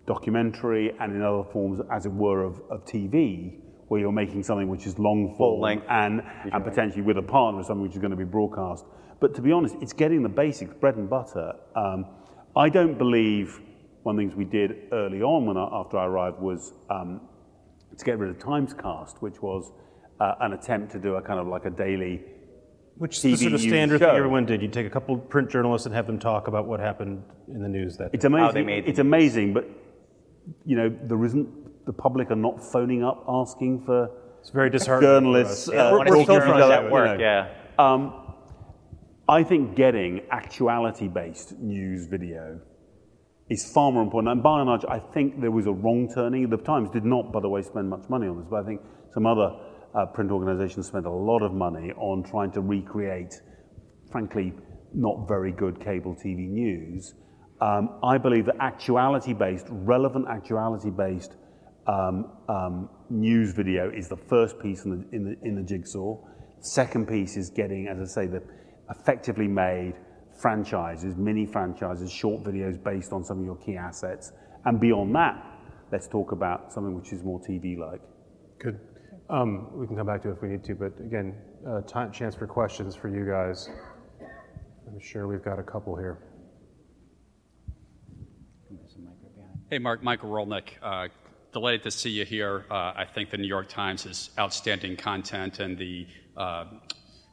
[0.06, 3.62] documentary and in other forms, as it were, of, of TV,
[3.94, 5.86] where you're making something which is long form length.
[5.88, 8.86] and, and potentially with a partner, something which is going to be broadcast.
[9.20, 11.54] But to be honest, it's getting the basics, bread and butter.
[11.76, 12.08] Um,
[12.56, 13.62] I don't believe
[14.02, 17.22] one of the things we did early on when I, after I arrived was um,
[17.96, 19.72] to get rid of Timescast, which was
[20.20, 22.22] uh, an attempt to do a kind of like a daily
[22.98, 24.08] Which is the TV sort of news standard show.
[24.08, 24.64] thing everyone did.
[24.64, 27.62] You take a couple of print journalists and have them talk about what happened in
[27.62, 28.16] the news that day.
[28.16, 28.28] It's day.
[28.28, 28.54] amazing.
[28.56, 29.70] they made it's the amazing, but
[30.66, 31.48] you know there isn't
[31.86, 35.10] the public are not phoning up asking for It's very disheartening.
[35.10, 35.70] journalists.
[35.72, 37.48] Yeah, uh, we're still trying at work, you know.
[37.48, 37.54] yeah.
[37.78, 38.20] Um,
[39.28, 42.60] I think getting actuality-based news video
[43.50, 44.32] is far more important.
[44.32, 46.50] And by and large, I think there was a wrong turning.
[46.50, 48.82] The Times did not, by the way, spend much money on this, but I think
[49.14, 49.56] some other
[49.96, 53.34] uh, print organisations spent a lot of money on trying to recreate,
[54.12, 54.54] frankly,
[54.94, 57.14] not very good cable TV news.
[57.62, 61.34] Um, I believe that actuality-based, relevant actuality-based
[61.88, 66.18] um, um, news video is the first piece in the, in the, in the jigsaw.
[66.62, 68.42] Second piece is getting, as I say, the
[68.90, 69.96] effectively made
[70.40, 74.32] franchises, mini franchises, short videos based on some of your key assets.
[74.66, 75.44] And beyond that,
[75.92, 78.02] let's talk about something which is more TV-like.
[78.60, 78.80] Good.
[79.30, 81.36] Um, we can come back to it if we need to, but again,
[81.68, 83.70] uh, time, chance for questions for you guys.
[84.88, 86.20] I'm sure we've got a couple here.
[89.70, 90.74] Hey, Mark, Michael Rolnick.
[90.82, 91.08] Uh,
[91.54, 92.66] delighted to see you here.
[92.70, 96.66] Uh, I think the New York Times is outstanding content, and the uh,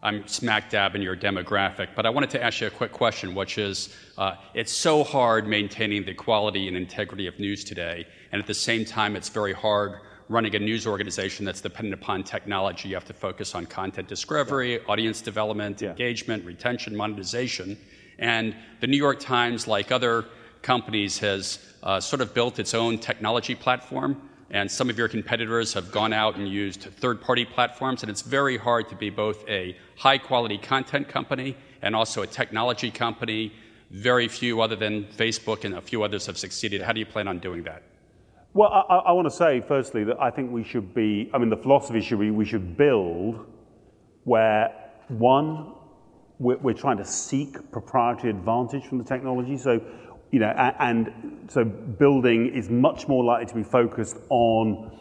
[0.02, 1.88] I'm smack dab in your demographic.
[1.96, 5.46] But I wanted to ask you a quick question, which is, uh, it's so hard
[5.46, 9.54] maintaining the quality and integrity of news today, and at the same time, it's very
[9.54, 12.88] hard running a news organization that's dependent upon technology.
[12.90, 17.76] You have to focus on content discovery, audience development, engagement, retention, monetization.
[18.18, 20.26] And the New York Times, like other
[20.62, 24.20] companies, has uh, sort of built its own technology platform.
[24.50, 28.02] And some of your competitors have gone out and used third party platforms.
[28.02, 32.26] And it's very hard to be both a high quality content company and also a
[32.26, 33.52] technology company.
[33.90, 36.82] Very few, other than Facebook and a few others, have succeeded.
[36.82, 37.82] How do you plan on doing that?
[38.52, 41.50] Well, I, I, want to say, firstly, that I think we should be, I mean,
[41.50, 43.46] the philosophy should be we should build
[44.24, 44.74] where,
[45.06, 45.74] one,
[46.40, 49.56] we're, we're trying to seek proprietary advantage from the technology.
[49.56, 49.80] So
[50.30, 54.96] you know, and so building is much more likely to be focused on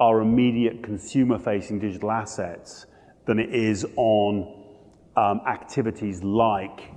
[0.00, 2.86] our immediate consumer-facing digital assets
[3.26, 4.62] than it is on
[5.16, 6.90] um, activities like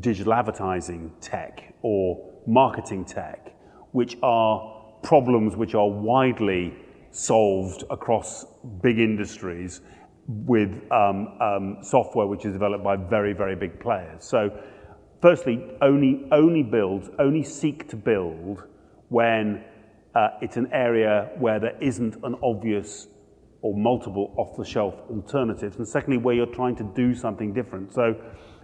[0.00, 3.54] digital advertising tech or marketing tech,
[3.92, 6.72] which are problems which are widely
[7.10, 8.46] solved across
[8.82, 9.82] big industries
[10.26, 14.24] with um, um, software which is developed by very, very big players.
[14.24, 14.50] So
[15.22, 18.64] firstly, only, only build, only seek to build
[19.08, 19.64] when
[20.14, 23.06] uh, it's an area where there isn't an obvious
[23.62, 25.76] or multiple off-the-shelf alternatives.
[25.76, 27.94] And secondly, where you're trying to do something different.
[27.94, 28.20] So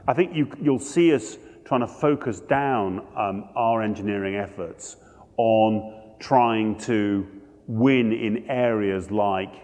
[0.09, 4.97] I think you, you'll see us trying to focus down um, our engineering efforts
[5.37, 7.27] on trying to
[7.69, 9.55] win in areas like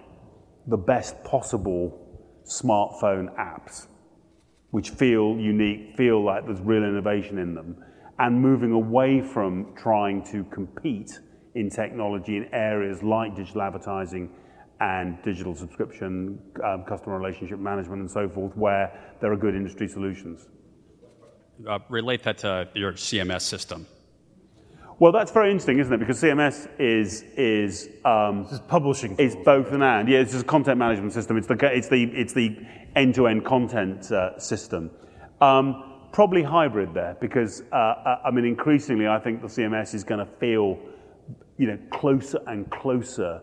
[0.68, 2.00] the best possible
[2.46, 3.88] smartphone apps
[4.74, 7.76] which feel unique, feel like there's real innovation in them,
[8.18, 11.20] and moving away from trying to compete
[11.54, 14.28] in technology in areas like digital advertising
[14.80, 19.86] and digital subscription, um, customer relationship management, and so forth, where there are good industry
[19.86, 20.48] solutions.
[21.68, 23.86] Uh, relate that to your CMS system.
[25.00, 25.98] Well, that's very interesting, isn't it?
[25.98, 29.16] Because CMS is is um, publishing.
[29.18, 30.08] It's both and and.
[30.08, 31.36] Yeah, it's just a content management system.
[31.36, 32.56] It's the it's the it's the
[32.94, 34.92] end-to-end content uh, system.
[35.40, 40.04] Um, probably hybrid there, because uh, uh I mean, increasingly, I think the CMS is
[40.04, 40.78] going to feel,
[41.58, 43.42] you know, closer and closer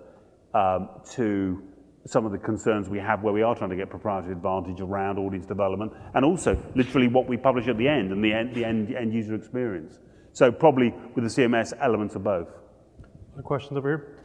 [0.54, 1.62] um, to
[2.06, 5.20] some of the concerns we have where we are trying to get proprietary advantage around
[5.20, 8.64] audience development, and also literally what we publish at the end and the end, the
[8.64, 10.00] end, end user experience.
[10.34, 12.48] So probably with the CMS elements of both.
[13.34, 14.18] Other questions over here?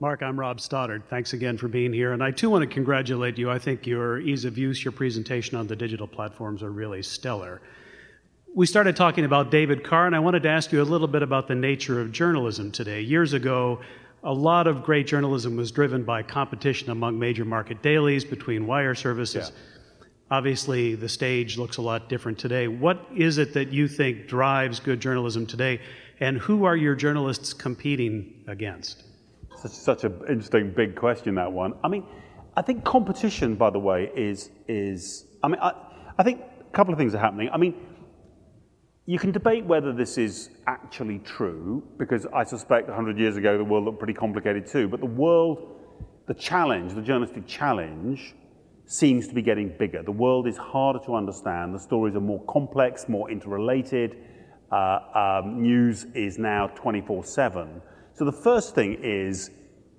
[0.00, 1.02] Mark, I'm Rob Stoddard.
[1.10, 2.12] Thanks again for being here.
[2.12, 3.50] And I too want to congratulate you.
[3.50, 7.60] I think your ease of use, your presentation on the digital platforms are really stellar.
[8.54, 11.22] We started talking about David Carr, and I wanted to ask you a little bit
[11.22, 13.02] about the nature of journalism today.
[13.02, 13.80] Years ago,
[14.24, 18.94] a lot of great journalism was driven by competition among major market dailies between wire
[18.94, 19.52] services.
[19.54, 19.79] Yeah.
[20.30, 22.68] Obviously, the stage looks a lot different today.
[22.68, 25.80] What is it that you think drives good journalism today,
[26.20, 29.02] and who are your journalists competing against?
[29.56, 31.74] Such, such an interesting big question, that one.
[31.82, 32.06] I mean,
[32.56, 35.72] I think competition, by the way, is, is I mean, I,
[36.16, 37.48] I think a couple of things are happening.
[37.52, 37.74] I mean,
[39.06, 43.64] you can debate whether this is actually true, because I suspect 100 years ago the
[43.64, 45.80] world looked pretty complicated too, but the world,
[46.28, 48.36] the challenge, the journalistic challenge,
[48.90, 50.02] seems to be getting bigger.
[50.02, 51.72] The world is harder to understand.
[51.72, 54.16] The stories are more complex, more interrelated.
[54.72, 57.80] Uh, um, news is now 24 7.
[58.14, 59.52] So the first thing is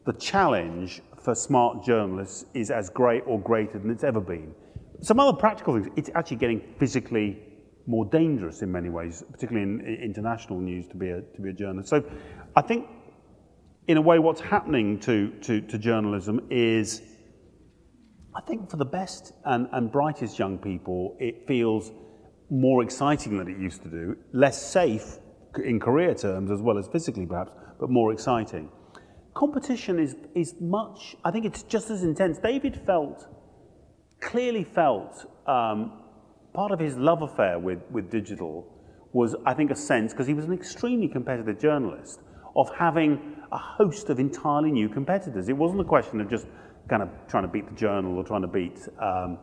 [0.05, 4.53] the challenge for smart journalists is as great or greater than it's ever been.
[5.01, 7.39] Some other practical things, it's actually getting physically
[7.87, 11.49] more dangerous in many ways, particularly in, in international news to be, a, to be
[11.49, 11.89] a journalist.
[11.89, 12.03] So
[12.57, 12.87] I think,
[13.87, 17.10] in a way, what's happening to, to, to journalism is
[18.33, 21.91] I think for the best and, and brightest young people, it feels
[22.49, 25.17] more exciting than it used to do, less safe
[25.63, 28.69] in career terms as well as physically perhaps, but more exciting.
[29.33, 32.37] Competition is, is much, I think it's just as intense.
[32.37, 33.27] David felt,
[34.21, 36.03] clearly felt, um,
[36.53, 38.67] part of his love affair with, with digital
[39.13, 42.21] was, I think, a sense, because he was an extremely competitive journalist,
[42.55, 45.49] of having a host of entirely new competitors.
[45.49, 46.47] It wasn't a question of just
[46.91, 49.37] kind of trying to beat the Journal or trying to beat um,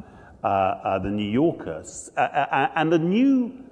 [0.44, 1.82] uh, uh, the New Yorker.
[2.14, 3.64] Uh, and the new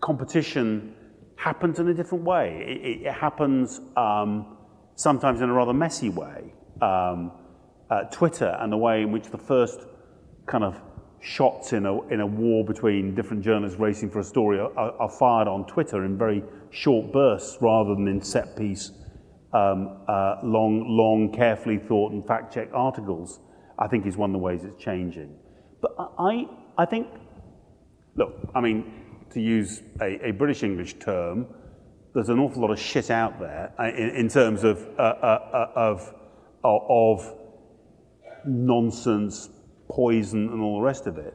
[0.00, 0.94] competition
[1.36, 2.62] happens in a different way.
[2.68, 4.58] It, it happens um,
[4.94, 6.52] sometimes in a rather messy way.
[6.82, 7.32] Um,
[7.88, 9.80] uh, Twitter and the way in which the first
[10.44, 10.78] kind of
[11.20, 15.10] shots in a, in a war between different journalists racing for a story are, are
[15.10, 18.92] fired on Twitter in very short bursts rather than in set piece
[19.52, 23.40] um, uh, long, long, carefully thought and fact-checked articles,
[23.78, 25.34] I think is one of the ways it's changing.
[25.80, 27.08] But I, I think,
[28.16, 28.92] look, I mean,
[29.30, 31.46] to use a, a British English term,
[32.14, 35.48] there's an awful lot of shit out there uh, in, in terms of, uh, uh,
[35.52, 36.14] uh of,
[36.64, 37.34] of
[38.44, 39.48] nonsense,
[39.88, 41.34] poison, and all the rest of it.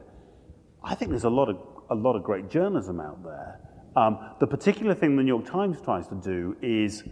[0.82, 1.56] I think there's a lot of,
[1.90, 3.60] a lot of great journalism out there.
[3.96, 7.04] Um, the particular thing the New York Times tries to do is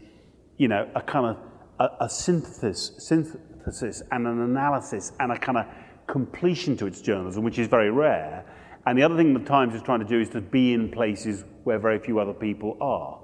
[0.62, 1.36] you know, a kind of
[1.80, 5.66] a, a synthesis, synthesis and an analysis and a kind of
[6.06, 8.46] completion to its journalism, which is very rare.
[8.86, 11.44] And the other thing the Times is trying to do is to be in places
[11.64, 13.18] where very few other people are.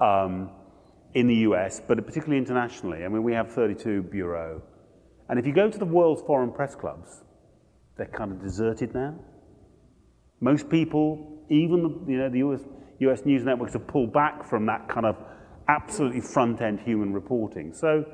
[0.00, 0.50] Um,
[1.14, 3.04] in the US, but particularly internationally.
[3.04, 4.62] I mean, we have 32 bureau.
[5.28, 7.22] And if you go to the world's foreign press clubs,
[7.96, 9.16] they're kind of deserted now.
[10.40, 12.60] Most people, even the, you know, the US,
[13.00, 15.16] US news networks have pulled back from that kind of
[15.70, 17.72] absolutely front-end human reporting.
[17.72, 18.04] So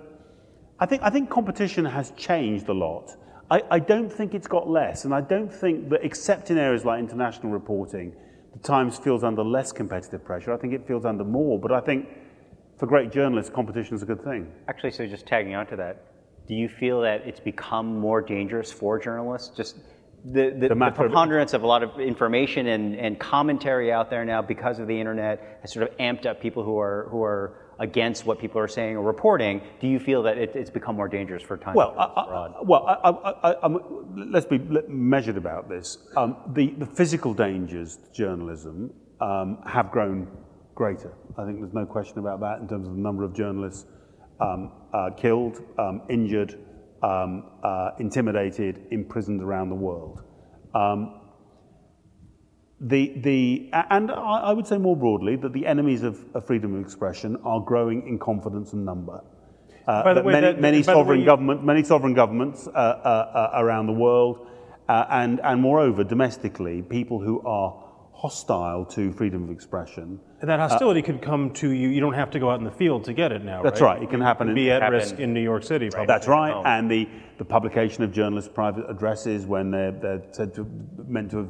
[0.78, 3.16] I think, I think competition has changed a lot.
[3.50, 6.84] I, I don't think it's got less, and I don't think that except in areas
[6.84, 8.14] like international reporting,
[8.52, 10.52] the Times feels under less competitive pressure.
[10.52, 12.08] I think it feels under more, but I think
[12.78, 14.52] for great journalists, competition is a good thing.
[14.68, 15.94] Actually, so just tagging on to that,
[16.48, 19.56] do you feel that it's become more dangerous for journalists?
[19.56, 19.76] Just
[20.32, 24.24] the, the, the, the preponderance of a lot of information and, and commentary out there
[24.24, 27.58] now because of the internet has sort of amped up people who are, who are
[27.78, 29.60] against what people are saying or reporting.
[29.80, 31.74] Do you feel that it, it's become more dangerous for time?
[31.74, 32.86] Well, I, I, well,
[33.42, 33.68] I,
[34.16, 34.58] let's be
[34.88, 35.98] measured about this.
[36.16, 40.28] Um, the, the physical dangers to journalism um, have grown
[40.74, 41.12] greater.
[41.38, 43.86] I think there's no question about that in terms of the number of journalists
[44.40, 46.58] um, uh, killed, um, injured,
[47.06, 50.24] um, uh, intimidated, imprisoned around the world.
[50.74, 51.20] Um,
[52.80, 56.82] the, the, and I would say more broadly that the enemies of, of freedom of
[56.82, 59.22] expression are growing in confidence and number.
[59.86, 61.26] Uh, way, many, that, many sovereign you...
[61.26, 64.48] government, many sovereign governments uh, uh, uh, around the world,
[64.88, 67.85] uh, and, and moreover, domestically, people who are
[68.16, 70.18] hostile to freedom of expression.
[70.40, 71.88] And that hostility uh, could come to you.
[71.88, 73.62] You don't have to go out in the field to get it now.
[73.62, 73.98] That's right.
[73.98, 74.02] right.
[74.02, 74.48] It can happen.
[74.48, 75.90] It can be at risk in New York City.
[75.90, 76.06] Probably.
[76.06, 76.54] That's right.
[76.54, 76.62] Oh.
[76.64, 77.06] And the,
[77.36, 80.66] the publication of journalists' private addresses when they're, they're said to
[81.06, 81.48] meant to have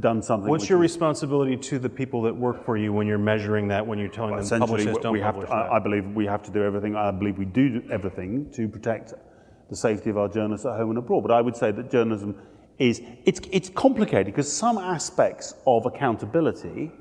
[0.00, 0.50] done something.
[0.50, 3.86] What's your is, responsibility to the people that work for you when you're measuring that?
[3.86, 6.04] When you're telling well, them publish this, don't we publish have to, I, I believe
[6.14, 6.94] we have to do everything.
[6.94, 9.14] I believe we do everything to protect
[9.70, 11.22] the safety of our journalists at home and abroad.
[11.22, 12.36] But I would say that journalism
[12.78, 16.92] is it's, it's complicated because some aspects of accountability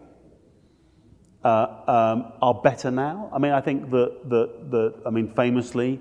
[1.44, 3.30] uh, um, are better now.
[3.34, 6.00] I mean, I think that, that, that I mean, famously,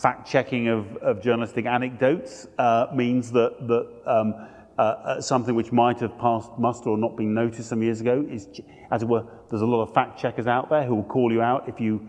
[0.00, 4.34] fact checking of, of journalistic anecdotes uh, means that, that um,
[4.78, 8.24] uh, uh, something which might have passed muster or not been noticed some years ago
[8.30, 8.48] is,
[8.90, 11.42] as it were, there's a lot of fact checkers out there who will call you
[11.42, 12.00] out if you,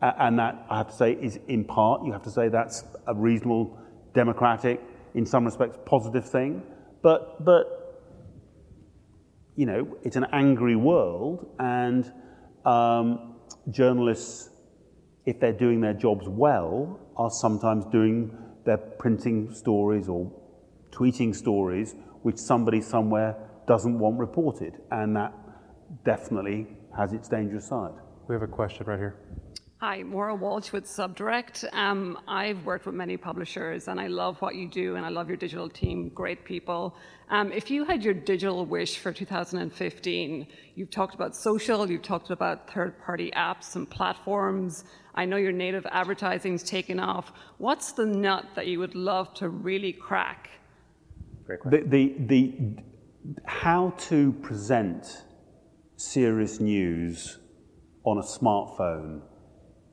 [0.00, 3.14] and that I have to say is in part, you have to say that's a
[3.14, 3.76] reasonable
[4.14, 4.80] democratic
[5.14, 6.62] in some respects, positive thing.
[7.02, 7.80] But, but
[9.56, 12.10] you know, it's an angry world, and
[12.64, 13.36] um,
[13.70, 14.50] journalists,
[15.26, 20.32] if they're doing their jobs well, are sometimes doing their printing stories or
[20.90, 23.36] tweeting stories which somebody somewhere
[23.66, 25.32] doesn't want reported, and that
[26.04, 27.92] definitely has its dangerous side.
[28.28, 29.16] We have a question right here.
[29.82, 31.64] Hi, Maura Walsh with Subdirect.
[31.72, 35.28] Um, I've worked with many publishers and I love what you do and I love
[35.28, 36.94] your digital team, great people.
[37.30, 42.28] Um, if you had your digital wish for 2015, you've talked about social, you've talked
[42.28, 44.84] about third party apps and platforms.
[45.14, 47.32] I know your native advertising's taken off.
[47.56, 50.50] What's the nut that you would love to really crack?
[51.46, 51.88] Great question.
[51.88, 52.82] The, the, the,
[53.46, 55.22] how to present
[55.96, 57.38] serious news
[58.04, 59.22] on a smartphone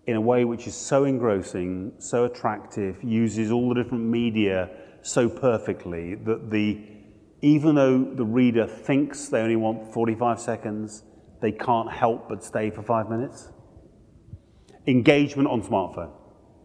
[0.08, 4.70] in a way which is so engrossing, so attractive, uses all the different media
[5.02, 6.82] so perfectly that the
[7.42, 11.04] even though the reader thinks they only want 45 seconds,
[11.40, 13.50] they can't help but stay for five minutes.
[14.88, 16.12] Engagement on smartphone,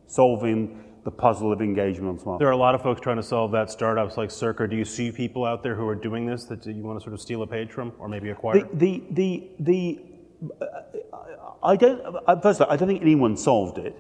[0.07, 2.39] solving the puzzle of engagement on smartphone.
[2.39, 3.71] There are a lot of folks trying to solve that.
[3.71, 4.67] Startups like Circa.
[4.67, 7.13] Do you see people out there who are doing this that you want to sort
[7.13, 8.61] of steal a page from, or maybe acquire?
[8.61, 10.01] The the the, the
[11.63, 13.97] I don't, uh, first of all, I don't think anyone solved it.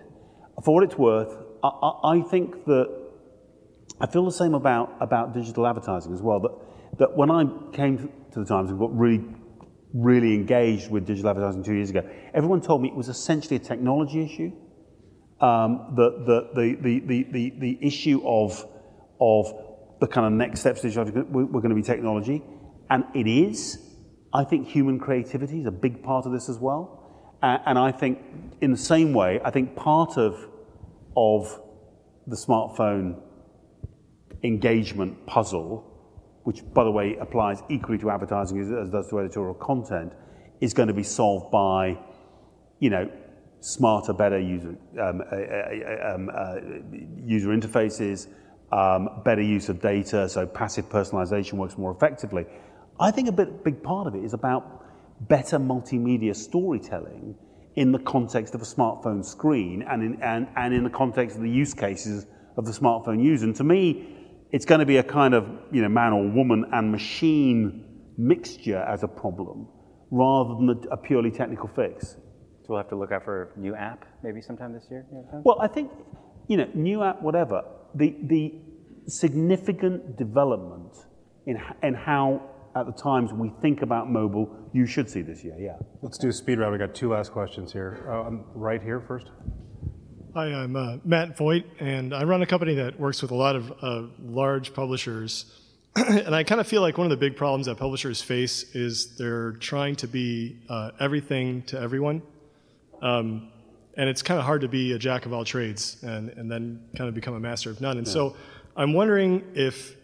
[0.64, 3.02] For what it's worth, I, I, I think that
[4.00, 6.40] I feel the same about, about digital advertising as well.
[6.40, 9.24] That, that when I came to the Times and got really,
[9.94, 12.02] really engaged with digital advertising two years ago,
[12.34, 14.52] everyone told me it was essentially a technology issue.
[15.40, 18.64] Um, the, the, the, the, the, the, issue of,
[19.20, 19.52] of
[20.00, 22.42] the kind of next steps were going to be technology,
[22.90, 23.78] and it is.
[24.32, 27.01] I think human creativity is a big part of this as well.
[27.43, 28.20] And I think,
[28.61, 30.49] in the same way, I think part of,
[31.16, 31.61] of
[32.28, 33.20] the smartphone
[34.45, 35.88] engagement puzzle,
[36.45, 40.12] which, by the way, applies equally to advertising as, does to editorial content,
[40.61, 41.99] is going to be solved by,
[42.78, 43.11] you know,
[43.61, 46.61] smarter, better user, um, uh, uh, uh,
[47.24, 48.28] user interfaces,
[48.70, 52.47] um, better use of data, so passive personalization works more effectively.
[53.01, 54.82] I think a bit, big part of it is about
[55.29, 57.37] better multimedia storytelling
[57.75, 61.43] in the context of a smartphone screen and in, and, and in the context of
[61.43, 63.47] the use cases of the smartphone user.
[63.47, 66.66] And to me, it's going to be a kind of you know, man or woman
[66.73, 67.85] and machine
[68.18, 69.68] mixture as a problem
[70.11, 72.11] rather than a, a purely technical fix.
[72.62, 75.07] So we'll have to look out for a new app maybe sometime this year?
[75.45, 75.91] Well, I think,
[76.49, 77.64] you know, new app, whatever,
[77.95, 78.55] the, the
[79.07, 80.95] significant development
[81.47, 82.43] in, in how
[82.75, 85.57] at the times we think about mobile, you should see this year.
[85.59, 85.77] Yeah.
[86.01, 86.73] Let's do a speed round.
[86.73, 88.07] We got two last questions here.
[88.09, 89.27] Uh, I'm right here first.
[90.35, 93.55] Hi, I'm uh, Matt Voigt, and I run a company that works with a lot
[93.55, 95.45] of uh, large publishers.
[95.97, 99.16] and I kind of feel like one of the big problems that publishers face is
[99.16, 102.23] they're trying to be uh, everything to everyone.
[103.03, 103.51] Um,
[103.99, 106.83] and it's kind of hard to be a jack of all trades and, and then
[106.97, 107.99] kind of become a master of none.
[107.99, 108.12] And yeah.
[108.12, 108.37] so
[108.75, 109.97] I'm wondering if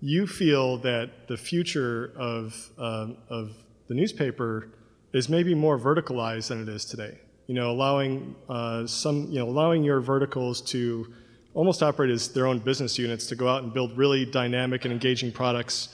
[0.00, 3.52] you feel that the future of, um, of
[3.88, 4.68] the newspaper
[5.12, 7.18] is maybe more verticalized than it is today.
[7.46, 11.12] You know, allowing uh, some, you know, allowing your verticals to
[11.54, 14.92] almost operate as their own business units to go out and build really dynamic and
[14.92, 15.88] engaging products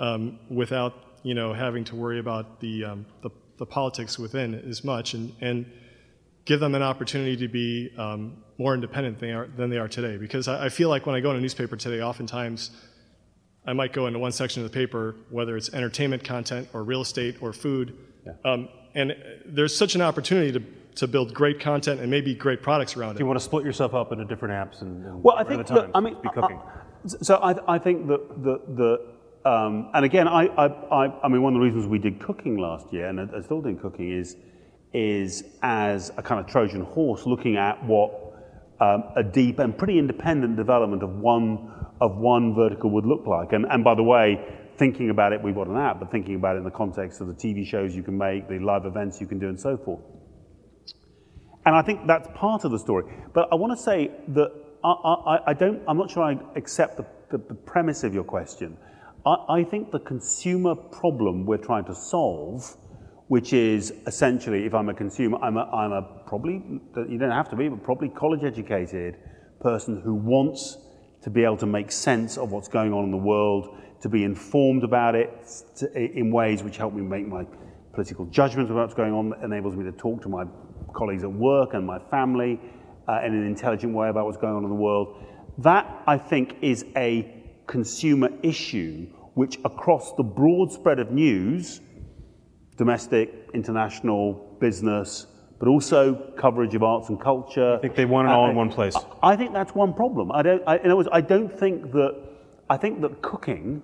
[0.00, 4.82] um, without, you know, having to worry about the, um, the, the, politics within as
[4.82, 5.70] much, and, and
[6.46, 9.86] give them an opportunity to be um, more independent than they, are, than they are
[9.86, 10.16] today.
[10.16, 12.70] Because I, I feel like when I go in a newspaper today, oftentimes
[13.66, 17.00] I might go into one section of the paper, whether it's entertainment content or real
[17.00, 17.96] estate or food,
[18.26, 18.32] yeah.
[18.44, 20.62] um, and there's such an opportunity to,
[20.96, 23.14] to build great content and maybe great products around it.
[23.14, 25.68] If you want to split yourself up into different apps and, and well, I think
[25.70, 26.58] look, I mean, be cooking.
[26.58, 31.28] I, so I, I think that the the um, and again, I, I, I I
[31.28, 34.10] mean, one of the reasons we did cooking last year and are still doing cooking
[34.10, 34.36] is
[34.92, 38.12] is as a kind of Trojan horse, looking at what
[38.80, 43.52] um, a deep and pretty independent development of one of one vertical would look like.
[43.52, 44.38] And, and by the way,
[44.76, 47.28] thinking about it, we've got an app, but thinking about it in the context of
[47.28, 50.02] the TV shows you can make, the live events you can do, and so forth.
[51.66, 53.04] And I think that's part of the story.
[53.32, 54.52] But I want to say that
[54.84, 58.24] I, I, I don't, I'm not sure I accept the, the, the premise of your
[58.24, 58.76] question.
[59.24, 62.76] I, I think the consumer problem we're trying to solve
[63.28, 66.62] which is essentially, if I'm a consumer, I'm a, I'm a probably,
[67.08, 69.16] you don't have to be, but probably college educated
[69.60, 70.76] person who wants
[71.24, 74.24] to be able to make sense of what's going on in the world, to be
[74.24, 75.30] informed about it
[75.74, 77.44] to, in ways which help me make my
[77.94, 80.44] political judgments about what's going on, enables me to talk to my
[80.94, 82.60] colleagues at work and my family
[83.08, 85.24] uh, in an intelligent way about what's going on in the world.
[85.58, 91.80] That, I think, is a consumer issue which, across the broad spread of news,
[92.76, 95.26] domestic, international, business,
[95.58, 97.74] but also coverage of arts and culture.
[97.74, 98.94] I think they want it uh, all in one place.
[98.96, 100.32] I, I, think that's one problem.
[100.32, 100.62] I don't.
[100.66, 102.22] I, in other words, I don't think that.
[102.68, 103.82] I think that cooking.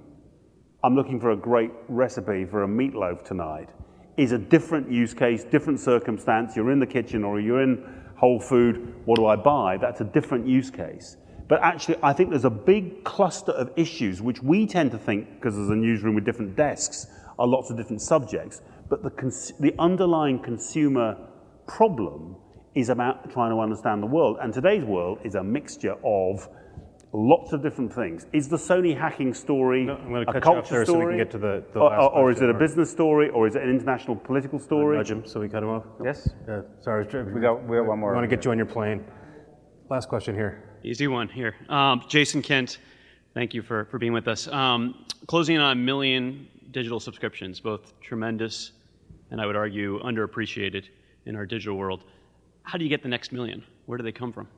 [0.83, 3.69] I'm looking for a great recipe for a meatloaf tonight.
[4.17, 6.57] Is a different use case, different circumstance.
[6.57, 7.85] You're in the kitchen or you're in
[8.17, 8.95] Whole Food.
[9.05, 9.77] What do I buy?
[9.77, 11.17] That's a different use case.
[11.49, 15.35] But actually, I think there's a big cluster of issues which we tend to think,
[15.35, 17.09] because there's a newsroom with different desks,
[17.41, 18.63] are lots of different subjects.
[18.89, 21.17] But the, cons- the underlying consumer
[21.77, 22.37] problem
[22.75, 24.39] is about trying to understand the world.
[24.41, 26.49] And today's world is a mixture of
[27.13, 28.27] lots of different things.
[28.33, 30.87] Is the Sony hacking story no, I'm a culture story?
[30.87, 33.29] So we can get to the, the or, or is it a business story?
[33.31, 34.97] Or is it an international political story?
[34.97, 35.85] Nudge him so we cut him off.
[36.05, 36.29] Yes.
[36.49, 37.05] Uh, sorry.
[37.07, 38.13] We got, we got one more.
[38.13, 39.05] I want to get you on your plane.
[39.89, 40.79] Last question here.
[40.85, 41.57] Easy one here.
[41.69, 42.79] Um, Jason Kent,
[43.35, 44.49] thank you for, for being with us.
[44.49, 48.73] Um, closing on a million digital subscriptions, both tremendous
[49.31, 50.85] and I would argue underappreciated
[51.31, 52.05] in our digital world.
[52.65, 53.65] How do you get the next million?
[53.87, 54.49] Where do they come from?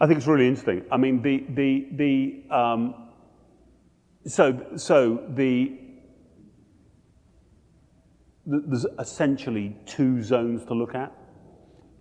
[0.00, 0.84] I think it's really interesting.
[0.90, 2.94] I mean, the the the um,
[4.26, 5.78] so so the,
[8.46, 11.12] the, there's essentially two zones to look at: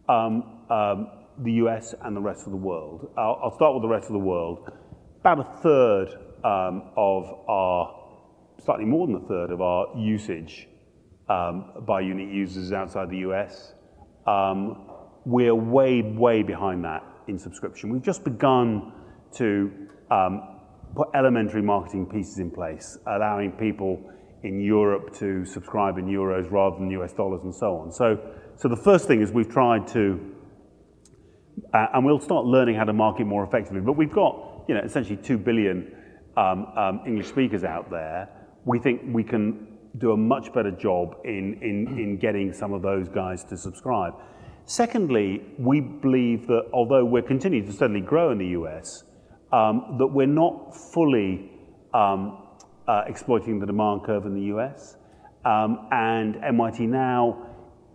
[0.07, 1.09] um, um,
[1.39, 3.11] the US and the rest of the world.
[3.17, 4.71] I'll, I'll, start with the rest of the world.
[5.21, 6.09] About a third
[6.43, 7.95] um, of our,
[8.63, 10.67] slightly more than a third of our usage
[11.27, 13.73] by unique users outside the US.
[14.27, 14.89] Um,
[15.25, 17.89] we're way, way behind that in subscription.
[17.89, 18.93] We've just begun
[19.33, 19.71] to
[20.11, 20.59] um,
[20.95, 23.99] put elementary marketing pieces in place, allowing people
[24.43, 27.91] in Europe to subscribe in euros rather than US dollars and so on.
[27.91, 28.17] So,
[28.69, 30.19] the first thing is we've tried to,
[31.73, 33.81] uh, and we'll start learning how to market more effectively.
[33.81, 35.91] But we've got, you know, essentially two billion
[36.37, 38.29] um, um, English speakers out there.
[38.65, 42.81] We think we can do a much better job in, in, in getting some of
[42.81, 44.13] those guys to subscribe.
[44.65, 49.03] Secondly, we believe that although we're continuing to steadily grow in the US,
[49.51, 51.51] um, that we're not fully
[51.93, 52.41] um,
[52.87, 54.97] uh, exploiting the demand curve in the US.
[55.45, 57.47] Um, and NYT Now,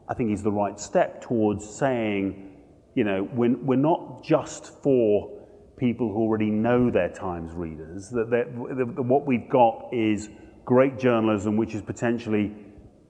[0.08, 2.56] I think, is the right step towards saying,
[2.94, 5.40] you know, we're, we're not just for
[5.76, 10.28] people who already know their Times readers, that, that what we've got is
[10.70, 12.52] great journalism which is potentially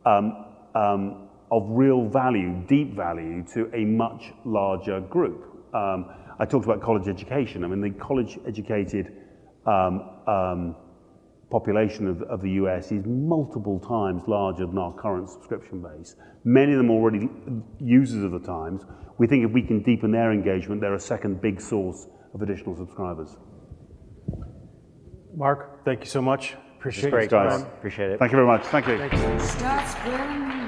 [0.06, 5.44] um, um, of real value, deep value to a much larger group.
[5.74, 6.06] Um,
[6.38, 7.62] I talked about college education.
[7.62, 9.12] I mean, the college educated
[9.66, 10.74] um, um,
[11.50, 16.16] population of, of the US is multiple times larger than our current subscription base.
[16.44, 17.28] Many of them already
[17.78, 18.84] users of the Times.
[19.18, 22.74] We think if we can deepen their engagement, they're a second big source of additional
[22.74, 23.36] subscribers.
[25.36, 26.56] Mark, thank you so much.
[26.80, 27.60] Appreciate Great, guys.
[27.60, 28.18] Appreciate it.
[28.18, 28.64] Thank you very much.
[28.64, 28.96] Thank you.
[28.96, 29.40] Thank you.
[29.40, 30.59] Start spreading